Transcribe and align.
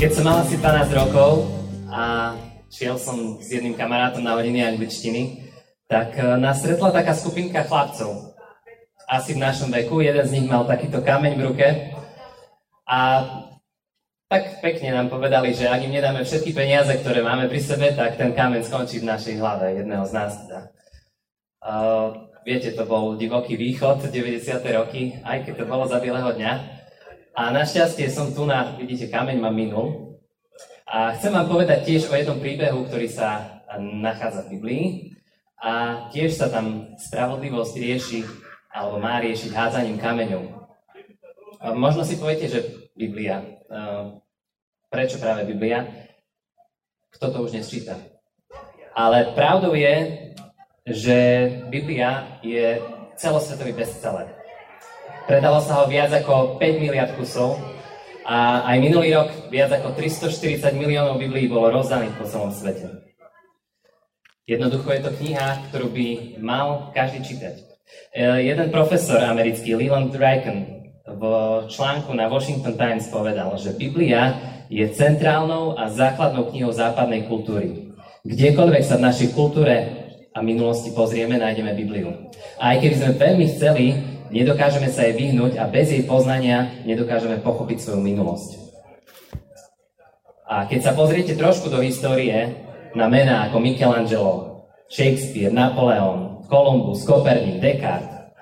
Keď 0.00 0.16
som 0.16 0.24
mal 0.24 0.40
asi 0.40 0.56
12 0.56 0.96
rokov 0.96 1.44
a 1.92 2.32
šiel 2.72 2.96
som 2.96 3.36
s 3.36 3.52
jedným 3.52 3.76
kamarátom 3.76 4.24
na 4.24 4.32
hodiny 4.32 4.64
angličtiny, 4.64 5.52
tak 5.84 6.16
e, 6.16 6.40
nás 6.40 6.64
stretla 6.64 6.88
taká 6.88 7.12
skupinka 7.12 7.68
chlapcov. 7.68 8.32
Asi 9.04 9.36
v 9.36 9.44
našom 9.44 9.68
veku, 9.68 10.00
jeden 10.00 10.24
z 10.24 10.40
nich 10.40 10.48
mal 10.48 10.64
takýto 10.64 11.04
kameň 11.04 11.32
v 11.36 11.44
ruke 11.52 11.68
a 12.88 13.00
tak 14.32 14.64
pekne 14.64 14.96
nám 14.96 15.12
povedali, 15.12 15.52
že 15.52 15.68
ak 15.68 15.84
im 15.84 15.92
nedáme 15.92 16.24
všetky 16.24 16.56
peniaze, 16.56 16.96
ktoré 16.96 17.20
máme 17.20 17.52
pri 17.52 17.60
sebe, 17.60 17.92
tak 17.92 18.16
ten 18.16 18.32
kameň 18.32 18.64
skončí 18.64 19.04
v 19.04 19.10
našej 19.12 19.36
hlave, 19.36 19.84
jedného 19.84 20.08
z 20.08 20.12
nás 20.16 20.32
teda. 20.48 20.60
Uh, 21.60 22.32
viete, 22.48 22.72
to 22.72 22.88
bol 22.88 23.20
divoký 23.20 23.52
východ, 23.52 24.08
90. 24.08 24.64
roky, 24.80 25.20
aj 25.28 25.44
keď 25.44 25.60
to 25.60 25.64
bolo 25.68 25.84
za 25.84 26.00
bieleho 26.00 26.32
dňa. 26.32 26.79
A 27.40 27.48
našťastie 27.56 28.12
som 28.12 28.36
tu 28.36 28.44
na, 28.44 28.76
vidíte, 28.76 29.08
kameň 29.08 29.40
ma 29.40 29.48
minul. 29.48 30.20
A 30.84 31.16
chcem 31.16 31.32
vám 31.32 31.48
povedať 31.48 31.88
tiež 31.88 32.12
o 32.12 32.14
jednom 32.18 32.36
príbehu, 32.36 32.84
ktorý 32.84 33.08
sa 33.08 33.64
nachádza 33.80 34.44
v 34.44 34.60
Biblii. 34.60 34.84
A 35.56 36.04
tiež 36.12 36.36
sa 36.36 36.52
tam 36.52 36.92
spravodlivosť 37.00 37.74
rieši, 37.80 38.20
alebo 38.68 39.00
má 39.00 39.24
riešiť 39.24 39.56
hádzaním 39.56 39.96
kameňov. 39.96 40.44
A 41.64 41.72
možno 41.72 42.04
si 42.04 42.20
poviete, 42.20 42.52
že 42.52 42.92
Biblia. 42.92 43.40
Prečo 44.92 45.16
práve 45.16 45.48
Biblia? 45.48 45.88
Kto 47.08 47.32
to 47.32 47.38
už 47.48 47.56
nesčíta? 47.56 47.96
Ale 48.92 49.32
pravdou 49.32 49.72
je, 49.72 50.28
že 50.84 51.16
Biblia 51.72 52.36
je 52.44 52.84
celosvetový 53.16 53.72
bestseller. 53.72 54.39
Predalo 55.30 55.62
sa 55.62 55.78
ho 55.78 55.84
viac 55.86 56.10
ako 56.10 56.58
5 56.58 56.82
miliard 56.82 57.14
kusov 57.14 57.54
a 58.26 58.66
aj 58.66 58.82
minulý 58.82 59.14
rok 59.14 59.30
viac 59.46 59.70
ako 59.70 59.94
340 59.94 60.74
miliónov 60.74 61.22
Biblií 61.22 61.46
bolo 61.46 61.70
rozdaných 61.70 62.18
po 62.18 62.26
celom 62.26 62.50
svete. 62.50 63.06
Jednoducho 64.50 64.90
je 64.90 65.06
to 65.06 65.14
kniha, 65.14 65.70
ktorú 65.70 65.94
by 65.94 66.06
mal 66.42 66.90
každý 66.98 67.22
čítať. 67.22 67.62
E, 68.10 68.42
jeden 68.42 68.74
profesor 68.74 69.22
americký, 69.22 69.78
Leland 69.78 70.10
Draken, 70.10 70.82
v 71.06 71.22
článku 71.70 72.10
na 72.10 72.26
Washington 72.26 72.74
Times 72.74 73.06
povedal, 73.06 73.54
že 73.54 73.78
Biblia 73.78 74.34
je 74.66 74.82
centrálnou 74.90 75.78
a 75.78 75.86
základnou 75.94 76.50
knihou 76.50 76.74
západnej 76.74 77.30
kultúry. 77.30 77.94
Kdekoľvek 78.26 78.82
sa 78.82 78.98
v 78.98 79.06
našej 79.06 79.30
kultúre 79.38 79.76
a 80.34 80.42
minulosti 80.42 80.90
pozrieme, 80.90 81.38
nájdeme 81.38 81.70
Bibliu. 81.78 82.34
A 82.58 82.74
aj 82.74 82.82
keby 82.82 82.94
sme 82.98 83.10
veľmi 83.14 83.46
chceli, 83.46 83.86
nedokážeme 84.30 84.88
sa 84.88 85.04
jej 85.04 85.14
vyhnúť 85.14 85.58
a 85.58 85.66
bez 85.66 85.90
jej 85.90 86.06
poznania 86.06 86.70
nedokážeme 86.86 87.42
pochopiť 87.42 87.78
svoju 87.82 88.00
minulosť. 88.00 88.50
A 90.50 90.66
keď 90.66 90.80
sa 90.90 90.92
pozriete 90.98 91.38
trošku 91.38 91.70
do 91.70 91.78
histórie 91.78 92.58
na 92.94 93.06
mená 93.06 93.46
ako 93.46 93.62
Michelangelo, 93.62 94.66
Shakespeare, 94.90 95.54
Napoleon, 95.54 96.42
Columbus, 96.50 97.06
Koperník, 97.06 97.62
Descartes, 97.62 98.34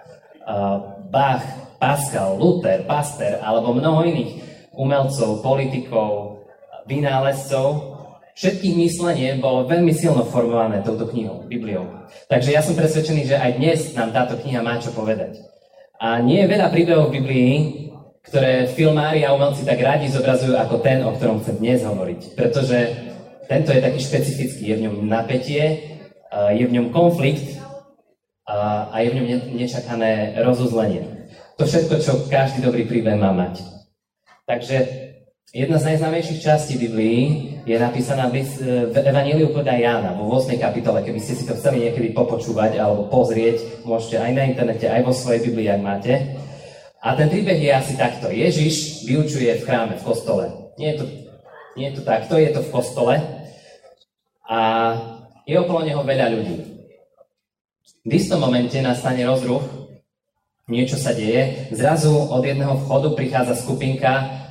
Bach, 1.12 1.44
Pascal, 1.76 2.40
Luther, 2.40 2.88
Pasteur 2.88 3.44
alebo 3.44 3.76
mnoho 3.76 4.08
iných 4.08 4.32
umelcov, 4.72 5.44
politikov, 5.44 6.40
vynálezcov, 6.88 7.98
všetkých 8.32 8.74
myslenie 8.80 9.36
bolo 9.36 9.68
veľmi 9.68 9.92
silno 9.92 10.24
formované 10.24 10.80
touto 10.80 11.04
knihou, 11.12 11.44
Bibliou. 11.44 12.08
Takže 12.32 12.56
ja 12.56 12.64
som 12.64 12.72
presvedčený, 12.72 13.28
že 13.28 13.36
aj 13.36 13.52
dnes 13.60 13.78
nám 13.92 14.16
táto 14.16 14.40
kniha 14.40 14.64
má 14.64 14.80
čo 14.80 14.94
povedať. 14.96 15.36
A 15.98 16.22
nie 16.22 16.46
je 16.46 16.50
veľa 16.54 16.70
príbehov 16.70 17.10
v 17.10 17.18
Biblii, 17.18 17.52
ktoré 18.22 18.70
filmári 18.70 19.26
a 19.26 19.34
umelci 19.34 19.66
tak 19.66 19.82
radi 19.82 20.06
zobrazujú 20.06 20.54
ako 20.54 20.78
ten, 20.78 21.02
o 21.02 21.10
ktorom 21.10 21.42
chcem 21.42 21.58
dnes 21.58 21.82
hovoriť. 21.82 22.38
Pretože 22.38 22.78
tento 23.50 23.74
je 23.74 23.82
taký 23.82 23.98
špecifický, 23.98 24.62
je 24.70 24.76
v 24.78 24.84
ňom 24.86 24.96
napätie, 25.10 25.64
je 26.54 26.64
v 26.68 26.74
ňom 26.76 26.94
konflikt 26.94 27.58
a 28.46 28.94
je 29.00 29.08
v 29.10 29.16
ňom 29.16 29.26
nečakané 29.58 30.38
rozuzlenie. 30.44 31.32
To 31.58 31.66
všetko, 31.66 31.94
čo 31.98 32.12
každý 32.30 32.62
dobrý 32.62 32.86
príbeh 32.86 33.18
má 33.18 33.34
mať. 33.34 33.64
Takže 34.46 35.07
Jedna 35.48 35.80
z 35.80 35.96
najznámejších 35.96 36.44
častí 36.44 36.76
Biblii 36.76 37.56
je 37.64 37.72
napísaná 37.80 38.28
v 38.28 38.92
Evangeliu 38.92 39.48
podľa 39.48 39.80
Jána, 39.80 40.12
vo 40.12 40.28
8. 40.36 40.60
kapitole. 40.60 41.00
Keby 41.00 41.16
ste 41.24 41.40
si 41.40 41.48
to 41.48 41.56
chceli 41.56 41.88
niekedy 41.88 42.12
popočúvať 42.12 42.76
alebo 42.76 43.08
pozrieť, 43.08 43.80
môžete 43.88 44.20
aj 44.20 44.32
na 44.36 44.44
internete, 44.44 44.84
aj 44.92 45.08
vo 45.08 45.16
svojej 45.16 45.48
Biblii, 45.48 45.72
ak 45.72 45.80
máte. 45.80 46.36
A 47.00 47.16
ten 47.16 47.32
príbeh 47.32 47.64
je 47.64 47.72
asi 47.72 47.96
takto. 47.96 48.28
Ježiš 48.28 49.08
vyučuje 49.08 49.48
v 49.56 49.64
chráme, 49.64 49.96
v 49.96 50.04
kostole. 50.04 50.52
Nie 50.76 50.92
je 50.92 50.96
to, 51.00 51.04
nie 51.80 51.86
je 51.88 51.94
to 51.96 52.02
takto, 52.04 52.36
je 52.36 52.50
to 52.52 52.60
v 52.60 52.68
kostole. 52.68 53.14
A 54.52 54.60
je 55.48 55.56
okolo 55.56 55.80
neho 55.80 56.04
veľa 56.04 56.28
ľudí. 56.28 56.56
V 58.04 58.12
istom 58.12 58.44
momente 58.44 58.76
nastane 58.84 59.24
rozruch, 59.24 59.64
niečo 60.68 61.00
sa 61.00 61.16
deje. 61.16 61.72
Zrazu 61.72 62.12
od 62.12 62.44
jedného 62.44 62.76
vchodu 62.84 63.16
prichádza 63.16 63.56
skupinka 63.56 64.44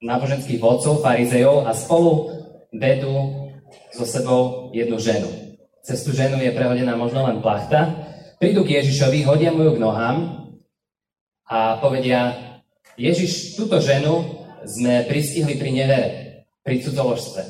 náboženských 0.00 0.60
vodcov, 0.60 1.04
farizejov 1.04 1.68
a 1.68 1.76
spolu 1.76 2.32
vedú 2.72 3.48
so 3.92 4.08
sebou 4.08 4.72
jednu 4.72 4.96
ženu. 4.96 5.28
Cez 5.84 6.00
tú 6.04 6.16
ženu 6.16 6.40
je 6.40 6.52
prehodená 6.52 6.96
možno 6.96 7.24
len 7.28 7.44
plachta. 7.44 7.92
Prídu 8.40 8.64
k 8.64 8.80
Ježišovi, 8.80 9.24
hodia 9.28 9.52
mu 9.52 9.68
ju 9.68 9.72
k 9.76 9.82
nohám 9.82 10.16
a 11.44 11.76
povedia, 11.80 12.36
Ježiš, 12.96 13.56
túto 13.56 13.80
ženu 13.80 14.44
sme 14.64 15.04
pristihli 15.04 15.56
pri 15.56 15.70
nevere, 15.72 16.08
pri 16.64 16.80
cudzoložstve. 16.80 17.42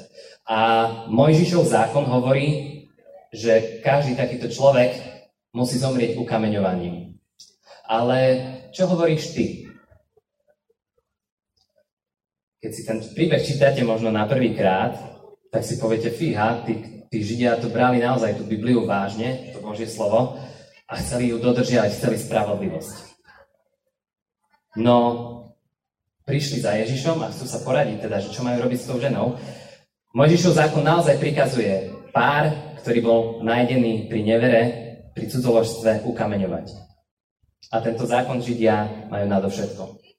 A 0.50 0.58
Mojžišov 1.06 1.62
zákon 1.62 2.06
hovorí, 2.06 2.82
že 3.30 3.78
každý 3.86 4.18
takýto 4.18 4.50
človek 4.50 4.98
musí 5.54 5.78
zomrieť 5.78 6.18
ukameňovaním. 6.18 7.14
Ale 7.86 8.18
čo 8.74 8.90
hovoríš 8.90 9.34
ty? 9.34 9.69
Keď 12.60 12.70
si 12.76 12.82
ten 12.84 12.98
príbeh 13.00 13.40
čítate 13.40 13.80
možno 13.80 14.12
na 14.12 14.28
prvý 14.28 14.52
krát, 14.52 14.94
tak 15.48 15.64
si 15.64 15.80
poviete, 15.80 16.12
fíha, 16.12 16.62
tí, 16.68 17.04
tí 17.08 17.18
Židia 17.24 17.56
to 17.56 17.72
brali 17.72 17.98
naozaj 17.98 18.36
tú 18.36 18.44
Bibliu 18.44 18.84
vážne, 18.84 19.50
to 19.56 19.64
Božie 19.64 19.88
slovo, 19.88 20.36
a 20.86 20.94
chceli 21.00 21.32
ju 21.32 21.40
dodržiavať, 21.40 21.90
chceli 21.96 22.16
spravodlivosť. 22.20 22.94
No, 24.78 24.96
prišli 26.28 26.62
za 26.62 26.78
Ježišom 26.78 27.18
a 27.24 27.32
chcú 27.34 27.48
sa 27.48 27.58
poradiť, 27.64 28.06
teda, 28.06 28.22
že 28.22 28.30
čo 28.30 28.46
majú 28.46 28.62
robiť 28.62 28.78
s 28.78 28.86
tou 28.86 29.02
ženou. 29.02 29.34
Mojžišov 30.14 30.52
zákon 30.54 30.82
naozaj 30.82 31.18
prikazuje 31.18 31.90
pár, 32.14 32.50
ktorý 32.82 32.98
bol 33.02 33.20
nájdený 33.42 34.06
pri 34.06 34.20
nevere, 34.22 34.62
pri 35.14 35.26
cudzoložstve, 35.26 36.06
ukameňovať. 36.06 36.66
A 37.70 37.82
tento 37.82 38.06
zákon 38.06 38.42
Židia 38.42 39.08
majú 39.10 39.26
nadovšetko. 39.30 40.09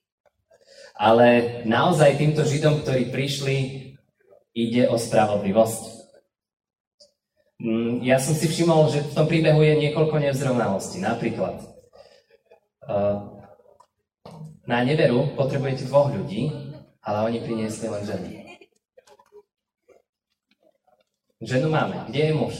Ale 1.01 1.57
naozaj 1.65 2.21
týmto 2.21 2.45
Židom, 2.45 2.85
ktorí 2.85 3.09
prišli, 3.09 3.57
ide 4.53 4.85
o 4.85 5.01
spravodlivosť. 5.01 5.81
Mm, 7.57 8.05
ja 8.05 8.21
som 8.21 8.37
si 8.37 8.45
všimol, 8.45 8.93
že 8.93 9.09
v 9.09 9.15
tom 9.17 9.25
príbehu 9.25 9.65
je 9.65 9.81
niekoľko 9.81 10.21
nevzrovnalostí. 10.21 11.01
Napríklad, 11.01 11.57
eh, 12.85 13.17
na 14.69 14.77
neveru 14.85 15.33
potrebujete 15.33 15.89
dvoch 15.89 16.13
ľudí, 16.13 16.53
ale 17.01 17.33
oni 17.33 17.37
priniesli 17.41 17.89
len 17.89 18.05
ženu. 18.05 18.29
Ženu 21.41 21.67
máme. 21.73 22.05
Kde 22.13 22.21
je 22.29 22.33
muž? 22.37 22.55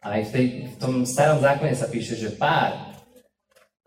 Aj 0.00 0.24
v, 0.24 0.30
tej, 0.32 0.46
v 0.72 0.76
tom 0.80 1.04
starom 1.04 1.44
zákone 1.44 1.76
sa 1.76 1.92
píše, 1.92 2.16
že 2.16 2.32
pár, 2.32 2.96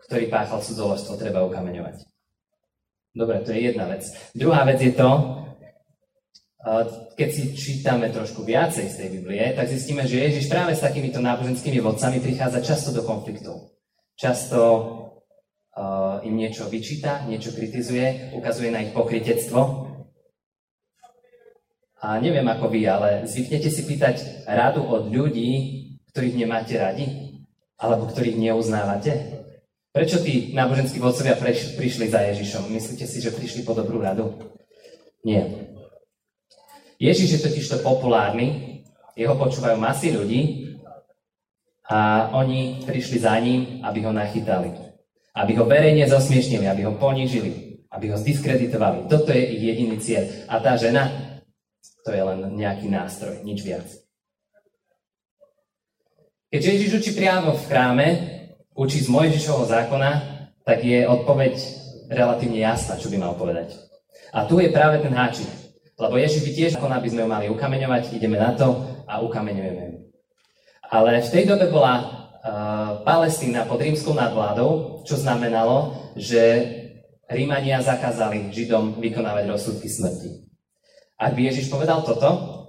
ktorý 0.06 0.30
páchal 0.30 0.62
cudzoložstvo, 0.62 1.18
treba 1.18 1.42
ukameňovať. 1.42 2.09
Dobre, 3.10 3.42
to 3.42 3.50
je 3.50 3.74
jedna 3.74 3.90
vec. 3.90 4.06
Druhá 4.34 4.62
vec 4.62 4.78
je 4.78 4.94
to, 4.94 5.10
keď 7.16 7.28
si 7.32 7.42
čítame 7.56 8.12
trošku 8.12 8.44
viacej 8.44 8.86
z 8.86 8.94
tej 9.00 9.08
Biblie, 9.16 9.56
tak 9.56 9.66
zistíme, 9.66 10.04
že 10.04 10.20
Ježiš 10.20 10.52
práve 10.52 10.76
s 10.76 10.84
takýmito 10.84 11.18
náboženskými 11.18 11.80
vodcami 11.80 12.20
prichádza 12.20 12.60
často 12.60 12.92
do 12.92 13.00
konfliktov. 13.00 13.72
Často 14.12 14.60
uh, 15.72 16.20
im 16.20 16.36
niečo 16.36 16.68
vyčíta, 16.68 17.24
niečo 17.24 17.56
kritizuje, 17.56 18.36
ukazuje 18.36 18.68
na 18.68 18.84
ich 18.84 18.92
pokritectvo. 18.92 19.88
A 22.04 22.20
neviem 22.20 22.44
ako 22.44 22.68
vy, 22.68 22.84
ale 22.84 23.24
zvyknete 23.24 23.72
si 23.72 23.82
pýtať 23.88 24.44
radu 24.44 24.84
od 24.84 25.08
ľudí, 25.08 25.52
ktorých 26.12 26.36
nemáte 26.36 26.76
radi? 26.76 27.36
Alebo 27.80 28.04
ktorých 28.12 28.36
neuznávate? 28.36 29.12
Prečo 29.90 30.22
tí 30.22 30.54
náboženskí 30.54 31.02
vodcovia 31.02 31.34
prišli 31.74 32.06
za 32.06 32.22
Ježišom? 32.30 32.70
Myslíte 32.70 33.10
si, 33.10 33.18
že 33.18 33.34
prišli 33.34 33.66
po 33.66 33.74
dobrú 33.74 33.98
radu? 33.98 34.38
Nie. 35.26 35.66
Ježiš 37.02 37.28
je 37.34 37.40
totiž 37.42 37.66
to 37.66 37.76
populárny, 37.82 38.80
jeho 39.18 39.34
počúvajú 39.34 39.74
masy 39.82 40.14
ľudí 40.14 40.40
a 41.90 42.30
oni 42.38 42.86
prišli 42.86 43.18
za 43.18 43.34
ním, 43.42 43.82
aby 43.82 44.06
ho 44.06 44.14
nachytali. 44.14 44.70
Aby 45.34 45.58
ho 45.58 45.66
verejne 45.66 46.06
zosmiešnili, 46.06 46.70
aby 46.70 46.86
ho 46.86 46.94
ponížili, 46.94 47.82
aby 47.90 48.14
ho 48.14 48.16
zdiskreditovali. 48.16 49.10
Toto 49.10 49.34
je 49.34 49.42
ich 49.42 49.62
jediný 49.74 49.98
cieľ. 49.98 50.46
A 50.46 50.62
tá 50.62 50.78
žena 50.78 51.10
to 52.06 52.14
je 52.14 52.22
len 52.22 52.56
nejaký 52.56 52.86
nástroj, 52.88 53.42
nič 53.42 53.60
viac. 53.66 53.90
Keď 56.50 56.60
Ježiš 56.62 56.90
učí 57.02 57.10
priamo 57.14 57.54
v 57.54 57.66
chráme, 57.66 58.06
učí 58.80 59.04
z 59.04 59.12
Mojžišovho 59.12 59.68
zákona, 59.68 60.10
tak 60.64 60.80
je 60.80 61.04
odpoveď 61.04 61.52
relatívne 62.08 62.64
jasná, 62.64 62.96
čo 62.96 63.12
by 63.12 63.20
mal 63.20 63.36
povedať. 63.36 63.76
A 64.32 64.48
tu 64.48 64.56
je 64.56 64.72
práve 64.72 65.04
ten 65.04 65.12
háčik. 65.12 65.48
Lebo 66.00 66.16
Ježiš 66.16 66.48
by 66.48 66.50
tiež 66.56 66.70
zákon, 66.80 66.88
aby 66.88 67.12
sme 67.12 67.28
ju 67.28 67.28
mali 67.28 67.46
ukameňovať, 67.52 68.16
ideme 68.16 68.40
na 68.40 68.56
to 68.56 68.72
a 69.04 69.20
ukameňujeme. 69.20 70.08
Ale 70.88 71.20
v 71.20 71.28
tej 71.28 71.44
dobe 71.44 71.68
bola 71.68 71.94
uh, 72.00 72.08
Palestína 73.04 73.68
pod 73.68 73.84
rímskou 73.84 74.16
nadvládou, 74.16 75.04
čo 75.04 75.20
znamenalo, 75.20 75.92
že 76.16 76.40
Rímania 77.28 77.84
zakázali 77.84 78.48
Židom 78.48 78.96
vykonávať 78.98 79.44
rozsudky 79.44 79.92
smrti. 79.92 80.50
Ak 81.20 81.36
by 81.36 81.52
Ježiš 81.52 81.68
povedal 81.68 82.00
toto, 82.00 82.59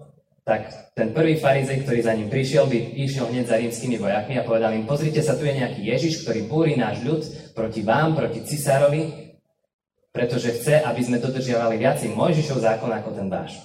tak 0.42 0.94
ten 0.98 1.14
prvý 1.14 1.38
farizej, 1.38 1.86
ktorý 1.86 2.00
za 2.02 2.18
ním 2.18 2.30
prišiel, 2.30 2.66
by 2.66 2.78
išiel 2.98 3.30
hneď 3.30 3.46
za 3.46 3.62
rímskymi 3.62 3.98
vojakmi 4.02 4.42
a 4.42 4.48
povedal 4.48 4.74
im, 4.74 4.90
pozrite 4.90 5.22
sa, 5.22 5.38
tu 5.38 5.46
je 5.46 5.54
nejaký 5.54 5.86
Ježiš, 5.86 6.26
ktorý 6.26 6.50
búri 6.50 6.74
náš 6.74 7.06
ľud 7.06 7.22
proti 7.54 7.86
vám, 7.86 8.18
proti 8.18 8.42
cisárovi, 8.42 9.38
pretože 10.10 10.52
chce, 10.58 10.82
aby 10.82 11.02
sme 11.06 11.22
dodržiavali 11.22 11.78
viac 11.78 12.02
Mojžišov 12.02 12.58
zákon 12.58 12.90
ako 12.90 13.10
ten 13.14 13.30
váš. 13.30 13.62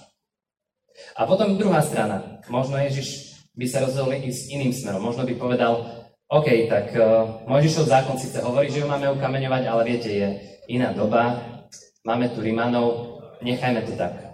A 1.16 1.24
potom 1.24 1.56
druhá 1.56 1.80
strana. 1.80 2.40
Možno 2.48 2.76
Ježiš 2.76 3.40
by 3.56 3.66
sa 3.68 3.84
rozhodol 3.84 4.16
ísť 4.16 4.52
iným 4.52 4.72
smerom. 4.72 5.00
Možno 5.00 5.24
by 5.24 5.34
povedal, 5.36 5.84
OK, 6.28 6.68
tak 6.68 6.92
uh, 6.92 7.46
Mojžišov 7.48 7.88
zákon 7.88 8.16
síce 8.20 8.42
hovorí, 8.42 8.68
že 8.68 8.84
ho 8.84 8.88
máme 8.90 9.10
ukameňovať, 9.16 9.62
ale 9.64 9.82
viete, 9.86 10.10
je 10.10 10.28
iná 10.66 10.90
doba, 10.90 11.40
máme 12.02 12.30
tu 12.34 12.42
Rimanov, 12.42 13.22
nechajme 13.42 13.80
to 13.86 13.94
tak. 13.94 14.25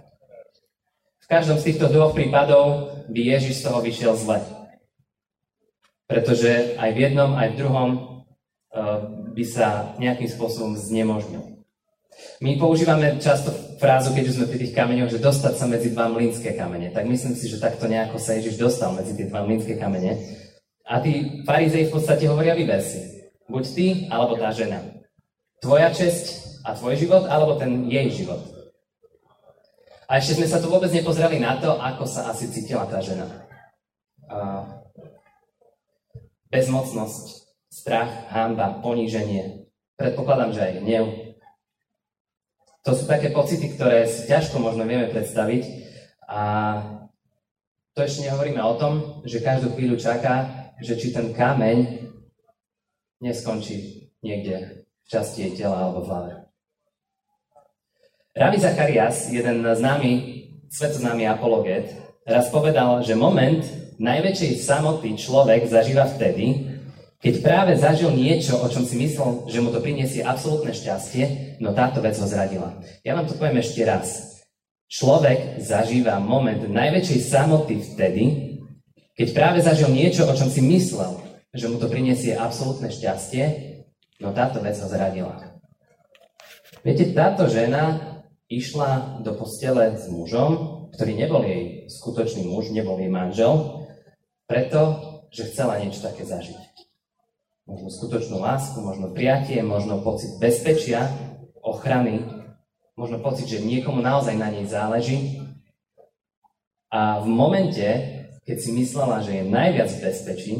V 1.23 1.27
každom 1.31 1.55
z 1.55 1.71
týchto 1.71 1.87
dvoch 1.87 2.11
prípadov 2.11 2.91
by 3.07 3.21
Ježiš 3.23 3.63
z 3.63 3.71
toho 3.71 3.79
vyšiel 3.79 4.13
zle. 4.19 4.43
Pretože 6.03 6.75
aj 6.75 6.89
v 6.91 6.99
jednom, 6.99 7.31
aj 7.39 7.47
v 7.55 7.59
druhom 7.63 7.89
uh, 7.95 9.07
by 9.31 9.43
sa 9.47 9.95
nejakým 10.03 10.27
spôsobom 10.27 10.75
znemožnil. 10.75 11.53
My 12.43 12.59
používame 12.59 13.17
často 13.23 13.55
frázu, 13.79 14.11
keď 14.13 14.23
už 14.29 14.35
sme 14.37 14.51
pri 14.51 14.59
tých 14.67 14.75
kameňoch, 14.75 15.09
že 15.15 15.23
dostať 15.23 15.53
sa 15.57 15.65
medzi 15.65 15.95
dva 15.95 16.11
mlínske 16.11 16.53
kamene. 16.53 16.91
Tak 16.91 17.07
myslím 17.07 17.33
si, 17.39 17.47
že 17.47 17.63
takto 17.63 17.87
nejako 17.87 18.19
sa 18.19 18.37
Ježiš 18.37 18.59
dostal 18.59 18.91
medzi 18.93 19.15
tie 19.15 19.25
dva 19.31 19.47
mlínske 19.47 19.79
kamene. 19.79 20.19
A 20.83 20.99
tí 20.99 21.41
farizei 21.47 21.87
v 21.87 21.93
podstate 21.95 22.27
hovoria 22.27 22.53
vyversi. 22.53 23.31
Buď 23.47 23.63
ty, 23.71 23.85
alebo 24.11 24.35
tá 24.35 24.51
žena. 24.51 24.83
Tvoja 25.63 25.87
česť 25.89 26.59
a 26.67 26.75
tvoj 26.75 26.99
život, 26.99 27.23
alebo 27.31 27.55
ten 27.55 27.87
jej 27.87 28.11
život. 28.11 28.43
A 30.07 30.19
ešte 30.19 30.39
sme 30.39 30.47
sa 30.47 30.59
tu 30.59 30.67
vôbec 30.67 30.91
nepozreli 30.91 31.39
na 31.39 31.57
to, 31.57 31.79
ako 31.79 32.03
sa 32.03 32.29
asi 32.29 32.51
cítila 32.51 32.83
tá 32.85 32.99
žena. 32.99 33.25
Bezmocnosť, 36.51 37.49
strach, 37.71 38.29
hamba, 38.29 38.83
poníženie. 38.83 39.65
Predpokladám, 39.97 40.51
že 40.53 40.61
aj 40.61 40.73
hnev. 40.83 41.05
To 42.83 42.91
sú 42.91 43.07
také 43.07 43.31
pocity, 43.31 43.73
ktoré 43.73 44.03
si 44.05 44.27
ťažko 44.27 44.59
možno 44.59 44.83
vieme 44.83 45.07
predstaviť. 45.07 45.63
A 46.27 46.43
to 47.95 48.03
ešte 48.03 48.27
nehovoríme 48.27 48.59
o 48.59 48.75
tom, 48.75 49.23
že 49.23 49.39
každú 49.39 49.71
chvíľu 49.77 49.95
čaká, 50.01 50.67
že 50.83 50.99
či 50.99 51.15
ten 51.15 51.31
kameň 51.31 52.09
neskončí 53.23 54.11
niekde 54.19 54.83
v 54.83 55.07
časti 55.07 55.47
jej 55.47 55.53
tela 55.63 55.79
alebo 55.79 56.03
v 56.03 56.09
hlave. 56.11 56.42
Ravi 58.33 58.57
Zacharias, 58.57 59.29
jeden 59.29 59.61
známy, 59.61 60.11
svetoznámy 60.65 61.29
apologet, 61.29 61.93
raz 62.25 62.49
povedal, 62.49 63.05
že 63.05 63.13
moment 63.13 63.61
najväčšej 64.01 64.57
samoty 64.57 65.13
človek 65.13 65.69
zažíva 65.69 66.09
vtedy, 66.09 66.65
keď 67.21 67.45
práve 67.45 67.77
zažil 67.77 68.09
niečo, 68.09 68.57
o 68.57 68.65
čom 68.73 68.89
si 68.89 68.97
myslel, 68.97 69.45
že 69.45 69.61
mu 69.61 69.69
to 69.69 69.77
priniesie 69.85 70.25
absolútne 70.25 70.73
šťastie, 70.73 71.55
no 71.61 71.77
táto 71.77 72.01
vec 72.01 72.17
ho 72.17 72.25
zradila. 72.25 72.73
Ja 73.05 73.13
vám 73.13 73.29
to 73.29 73.37
poviem 73.37 73.61
ešte 73.61 73.85
raz. 73.85 74.41
Človek 74.89 75.61
zažíva 75.61 76.17
moment 76.17 76.65
najväčšej 76.65 77.19
samoty 77.29 77.85
vtedy, 77.85 78.23
keď 79.13 79.27
práve 79.29 79.61
zažil 79.61 79.93
niečo, 79.93 80.25
o 80.25 80.33
čom 80.33 80.49
si 80.49 80.65
myslel, 80.65 81.21
že 81.53 81.69
mu 81.69 81.77
to 81.77 81.85
priniesie 81.85 82.33
absolútne 82.33 82.89
šťastie, 82.89 83.45
no 84.25 84.33
táto 84.33 84.57
vec 84.57 84.73
ho 84.81 84.89
zradila. 84.89 85.53
Viete, 86.81 87.13
táto 87.13 87.45
žena 87.45 88.12
išla 88.51 89.21
do 89.23 89.33
postele 89.35 89.95
s 89.95 90.07
mužom, 90.11 90.83
ktorý 90.93 91.11
nebol 91.17 91.41
jej 91.41 91.89
skutočný 91.89 92.45
muž, 92.47 92.69
nebol 92.69 92.99
jej 93.01 93.09
manžel, 93.09 93.85
preto, 94.45 94.81
že 95.33 95.49
chcela 95.49 95.81
niečo 95.81 96.05
také 96.05 96.27
zažiť. 96.27 96.59
Možno 97.65 97.87
skutočnú 97.89 98.43
lásku, 98.43 98.77
možno 98.83 99.15
prijatie, 99.15 99.63
možno 99.63 100.03
pocit 100.03 100.35
bezpečia, 100.37 101.09
ochrany, 101.63 102.21
možno 102.93 103.23
pocit, 103.23 103.49
že 103.49 103.63
niekomu 103.63 104.03
naozaj 104.03 104.35
na 104.35 104.51
nej 104.51 104.67
záleží. 104.67 105.39
A 106.93 107.23
v 107.23 107.27
momente, 107.31 107.87
keď 108.45 108.57
si 108.59 108.69
myslela, 108.75 109.25
že 109.25 109.41
je 109.41 109.49
najviac 109.49 109.89
v 109.89 110.03
bezpečí, 110.03 110.53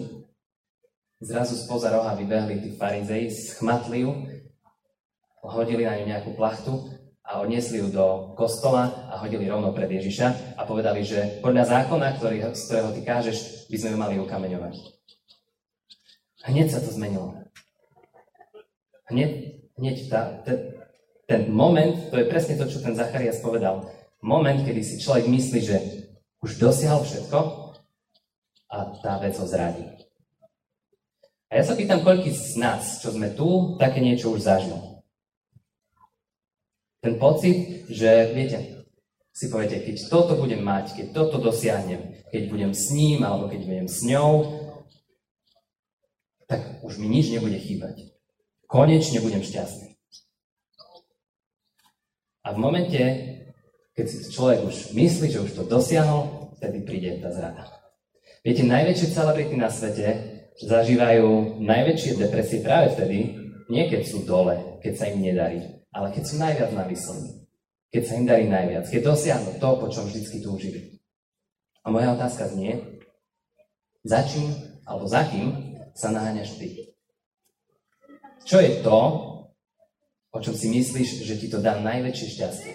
zrazu 1.21 1.53
spoza 1.59 1.93
roha 1.93 2.17
vybehli 2.17 2.63
tí 2.63 2.69
farizei, 2.73 3.29
schmatli 3.29 4.07
ju, 4.07 4.11
hodili 5.43 5.83
na 5.83 5.99
ňu 5.99 6.05
nejakú 6.07 6.31
plachtu 6.39 7.02
a 7.23 7.39
odniesli 7.39 7.79
ju 7.79 7.87
do 7.87 8.35
kostola 8.35 9.07
a 9.07 9.17
hodili 9.23 9.47
rovno 9.47 9.71
pred 9.71 9.87
Ježiša 9.87 10.59
a 10.59 10.61
povedali, 10.67 11.07
že 11.07 11.39
podľa 11.39 11.71
zákona, 11.71 12.19
ktorý, 12.19 12.37
z 12.51 12.61
ktorého 12.67 12.91
ty 12.91 13.01
kážeš, 13.01 13.37
by 13.71 13.77
sme 13.79 13.89
ju 13.95 13.97
mali 13.97 14.15
ukameňovať. 14.19 14.75
Hneď 16.43 16.67
sa 16.67 16.83
to 16.83 16.91
zmenilo. 16.91 17.39
Hneď, 19.07 19.31
hneď 19.79 19.95
tá, 20.11 20.43
ten, 20.43 20.75
ten 21.23 21.41
moment, 21.47 21.95
to 22.11 22.19
je 22.19 22.27
presne 22.27 22.59
to, 22.59 22.67
čo 22.67 22.83
ten 22.83 22.91
Zacharias 22.91 23.39
povedal, 23.39 23.87
moment, 24.19 24.59
kedy 24.59 24.83
si 24.83 24.99
človek 24.99 25.23
myslí, 25.31 25.59
že 25.63 25.77
už 26.43 26.59
dosiahol 26.59 27.07
všetko 27.07 27.39
a 28.67 28.77
tá 28.99 29.15
vec 29.23 29.39
ho 29.39 29.47
zradí. 29.47 29.87
A 31.47 31.61
ja 31.61 31.63
sa 31.63 31.77
pýtam, 31.79 32.03
koľký 32.03 32.33
z 32.35 32.59
nás, 32.59 32.99
čo 32.99 33.15
sme 33.15 33.31
tu, 33.31 33.79
také 33.79 34.03
niečo 34.03 34.33
už 34.35 34.43
zažil. 34.43 34.92
Ten 37.03 37.19
pocit, 37.19 37.83
že 37.91 38.31
viete, 38.31 38.87
si 39.35 39.51
poviete, 39.51 39.83
keď 39.83 40.07
toto 40.07 40.39
budem 40.39 40.63
mať, 40.63 40.95
keď 40.95 41.07
toto 41.11 41.43
dosiahnem, 41.43 42.15
keď 42.31 42.41
budem 42.47 42.71
s 42.71 42.95
ním 42.95 43.27
alebo 43.27 43.51
keď 43.51 43.61
budem 43.67 43.87
s 43.91 43.99
ňou, 44.07 44.31
tak 46.47 46.79
už 46.79 47.01
mi 47.03 47.11
nič 47.11 47.27
nebude 47.27 47.59
chýbať. 47.59 48.13
Konečne 48.71 49.19
budem 49.19 49.43
šťastný. 49.43 49.99
A 52.47 52.55
v 52.55 52.57
momente, 52.61 53.01
keď 53.99 54.05
si 54.07 54.17
človek 54.31 54.63
už 54.63 54.95
myslí, 54.95 55.27
že 55.27 55.43
už 55.43 55.51
to 55.59 55.63
dosiahol, 55.67 56.55
vtedy 56.55 56.87
príde 56.87 57.19
tá 57.19 57.35
zrada. 57.35 57.67
Viete, 58.47 58.63
najväčšie 58.63 59.11
celebrity 59.11 59.55
na 59.59 59.67
svete 59.67 60.07
zažívajú 60.63 61.59
najväčšie 61.59 62.15
depresie 62.15 62.63
práve 62.63 62.95
vtedy, 62.95 63.35
nie 63.67 63.83
keď 63.91 64.01
sú 64.07 64.23
dole, 64.23 64.79
keď 64.79 64.93
sa 64.95 65.09
im 65.11 65.19
nedarí, 65.19 65.82
ale 65.93 66.09
keď 66.09 66.23
sú 66.25 66.35
najviac 66.41 66.71
na 66.73 66.83
keď 67.93 68.03
sa 68.09 68.17
im 68.17 68.25
darí 68.25 68.45
najviac, 68.49 68.89
keď 68.89 69.01
dosiahnu 69.05 69.61
to, 69.61 69.69
po 69.77 69.87
čom 69.93 70.09
vždycky 70.09 70.41
túžili. 70.41 70.97
A 71.85 71.93
moja 71.93 72.17
otázka 72.17 72.49
znie, 72.49 72.81
za 74.01 74.25
čím 74.25 74.49
alebo 74.89 75.05
za 75.05 75.21
kým 75.29 75.77
sa 75.93 76.09
naháňaš 76.09 76.57
ty? 76.57 76.97
Čo 78.43 78.59
je 78.59 78.81
to, 78.81 78.99
o 80.33 80.39
čom 80.41 80.57
si 80.57 80.73
myslíš, 80.73 81.21
že 81.21 81.37
ti 81.37 81.47
to 81.47 81.61
dá 81.61 81.77
najväčšie 81.77 82.27
šťastie? 82.33 82.73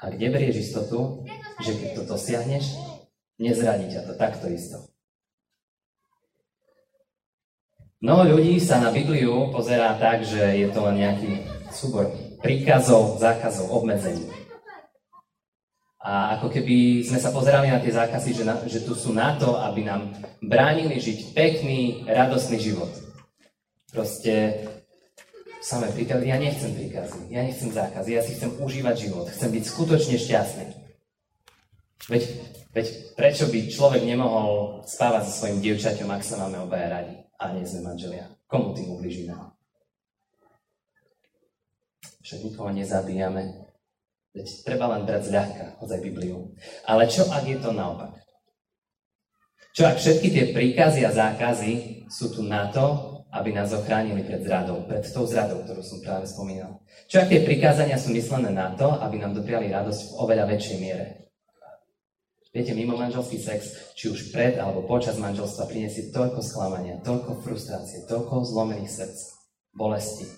A 0.00 0.10
kde 0.10 0.26
berieš 0.32 0.72
istotu, 0.72 1.28
že 1.60 1.76
keď 1.76 1.90
to 2.00 2.02
dosiahneš, 2.08 2.64
nezradí 3.36 3.92
ťa 3.92 4.08
to 4.08 4.14
takto 4.16 4.48
isto. 4.48 4.93
Mnoho 8.04 8.36
ľudí 8.36 8.60
sa 8.60 8.84
na 8.84 8.92
Bibliu 8.92 9.48
pozerá 9.48 9.96
tak, 9.96 10.28
že 10.28 10.36
je 10.36 10.68
to 10.68 10.84
len 10.84 11.00
nejaký 11.00 11.40
súbor 11.72 12.12
príkazov, 12.44 13.16
zákazov, 13.16 13.72
obmedzení. 13.72 14.28
A 16.04 16.36
ako 16.36 16.52
keby 16.52 17.00
sme 17.00 17.16
sa 17.16 17.32
pozerali 17.32 17.72
na 17.72 17.80
tie 17.80 17.96
zákazy, 17.96 18.36
že, 18.36 18.44
na, 18.44 18.60
že 18.68 18.84
tu 18.84 18.92
sú 18.92 19.16
na 19.16 19.40
to, 19.40 19.56
aby 19.56 19.88
nám 19.88 20.12
bránili 20.44 21.00
žiť 21.00 21.32
pekný, 21.32 22.04
radostný 22.04 22.60
život. 22.60 22.92
Proste 23.88 24.52
samé 25.64 25.88
príkazy, 25.96 26.28
ja 26.28 26.36
nechcem 26.36 26.76
príkazy, 26.76 27.32
ja 27.32 27.40
nechcem 27.40 27.72
zákazy, 27.72 28.20
ja 28.20 28.20
si 28.20 28.36
chcem 28.36 28.52
užívať 28.60 28.94
život, 29.00 29.32
chcem 29.32 29.48
byť 29.48 29.64
skutočne 29.64 30.20
šťastný. 30.20 30.66
Veď, 32.12 32.22
veď 32.68 32.86
prečo 33.16 33.48
by 33.48 33.58
človek 33.72 34.04
nemohol 34.04 34.84
spávať 34.84 35.32
so 35.32 35.40
svojim 35.40 35.64
dievčaťom, 35.64 36.12
ak 36.12 36.20
sa 36.20 36.36
máme 36.44 36.68
obaja 36.68 37.00
radi 37.00 37.23
a 37.40 37.54
nie 37.54 37.66
sme 37.66 37.90
manželia? 37.92 38.30
Komu 38.46 38.74
tým 38.74 38.94
ubližíme? 38.94 39.34
Však 42.24 42.40
nikoho 42.40 42.72
nezabíjame, 42.72 43.64
Veď 44.34 44.66
treba 44.66 44.90
len 44.90 45.06
brať 45.06 45.30
zľahka, 45.30 45.78
ozaj 45.78 46.02
Bibliu. 46.02 46.50
Ale 46.90 47.06
čo 47.06 47.22
ak 47.30 47.46
je 47.46 47.54
to 47.54 47.70
naopak? 47.70 48.18
Čo 49.70 49.86
ak 49.86 50.02
všetky 50.02 50.28
tie 50.34 50.44
príkazy 50.50 51.06
a 51.06 51.14
zákazy 51.14 52.06
sú 52.10 52.34
tu 52.34 52.42
na 52.42 52.66
to, 52.74 53.14
aby 53.30 53.54
nás 53.54 53.70
ochránili 53.70 54.26
pred 54.26 54.42
zradou, 54.42 54.82
pred 54.90 55.06
tou 55.06 55.22
zradou, 55.22 55.62
ktorú 55.62 55.82
som 55.86 56.02
práve 56.02 56.26
spomínal? 56.26 56.82
Čo 57.06 57.22
ak 57.22 57.30
tie 57.30 57.46
prikázania 57.46 57.94
sú 57.94 58.10
myslené 58.10 58.50
na 58.50 58.74
to, 58.74 58.90
aby 58.98 59.22
nám 59.22 59.38
dopriali 59.38 59.70
radosť 59.70 60.02
v 60.02 60.12
oveľa 60.18 60.44
väčšej 60.50 60.78
miere? 60.82 61.30
Viete, 62.54 62.70
mimo 62.70 62.94
manželský 62.94 63.42
sex, 63.42 63.74
či 63.98 64.14
už 64.14 64.30
pred 64.30 64.54
alebo 64.62 64.86
počas 64.86 65.18
manželstva, 65.18 65.66
priniesie 65.66 66.14
toľko 66.14 66.38
sklamania, 66.38 67.02
toľko 67.02 67.42
frustrácie, 67.42 68.06
toľko 68.06 68.46
zlomených 68.46 68.94
srdc, 68.94 69.18
bolesti, 69.74 70.30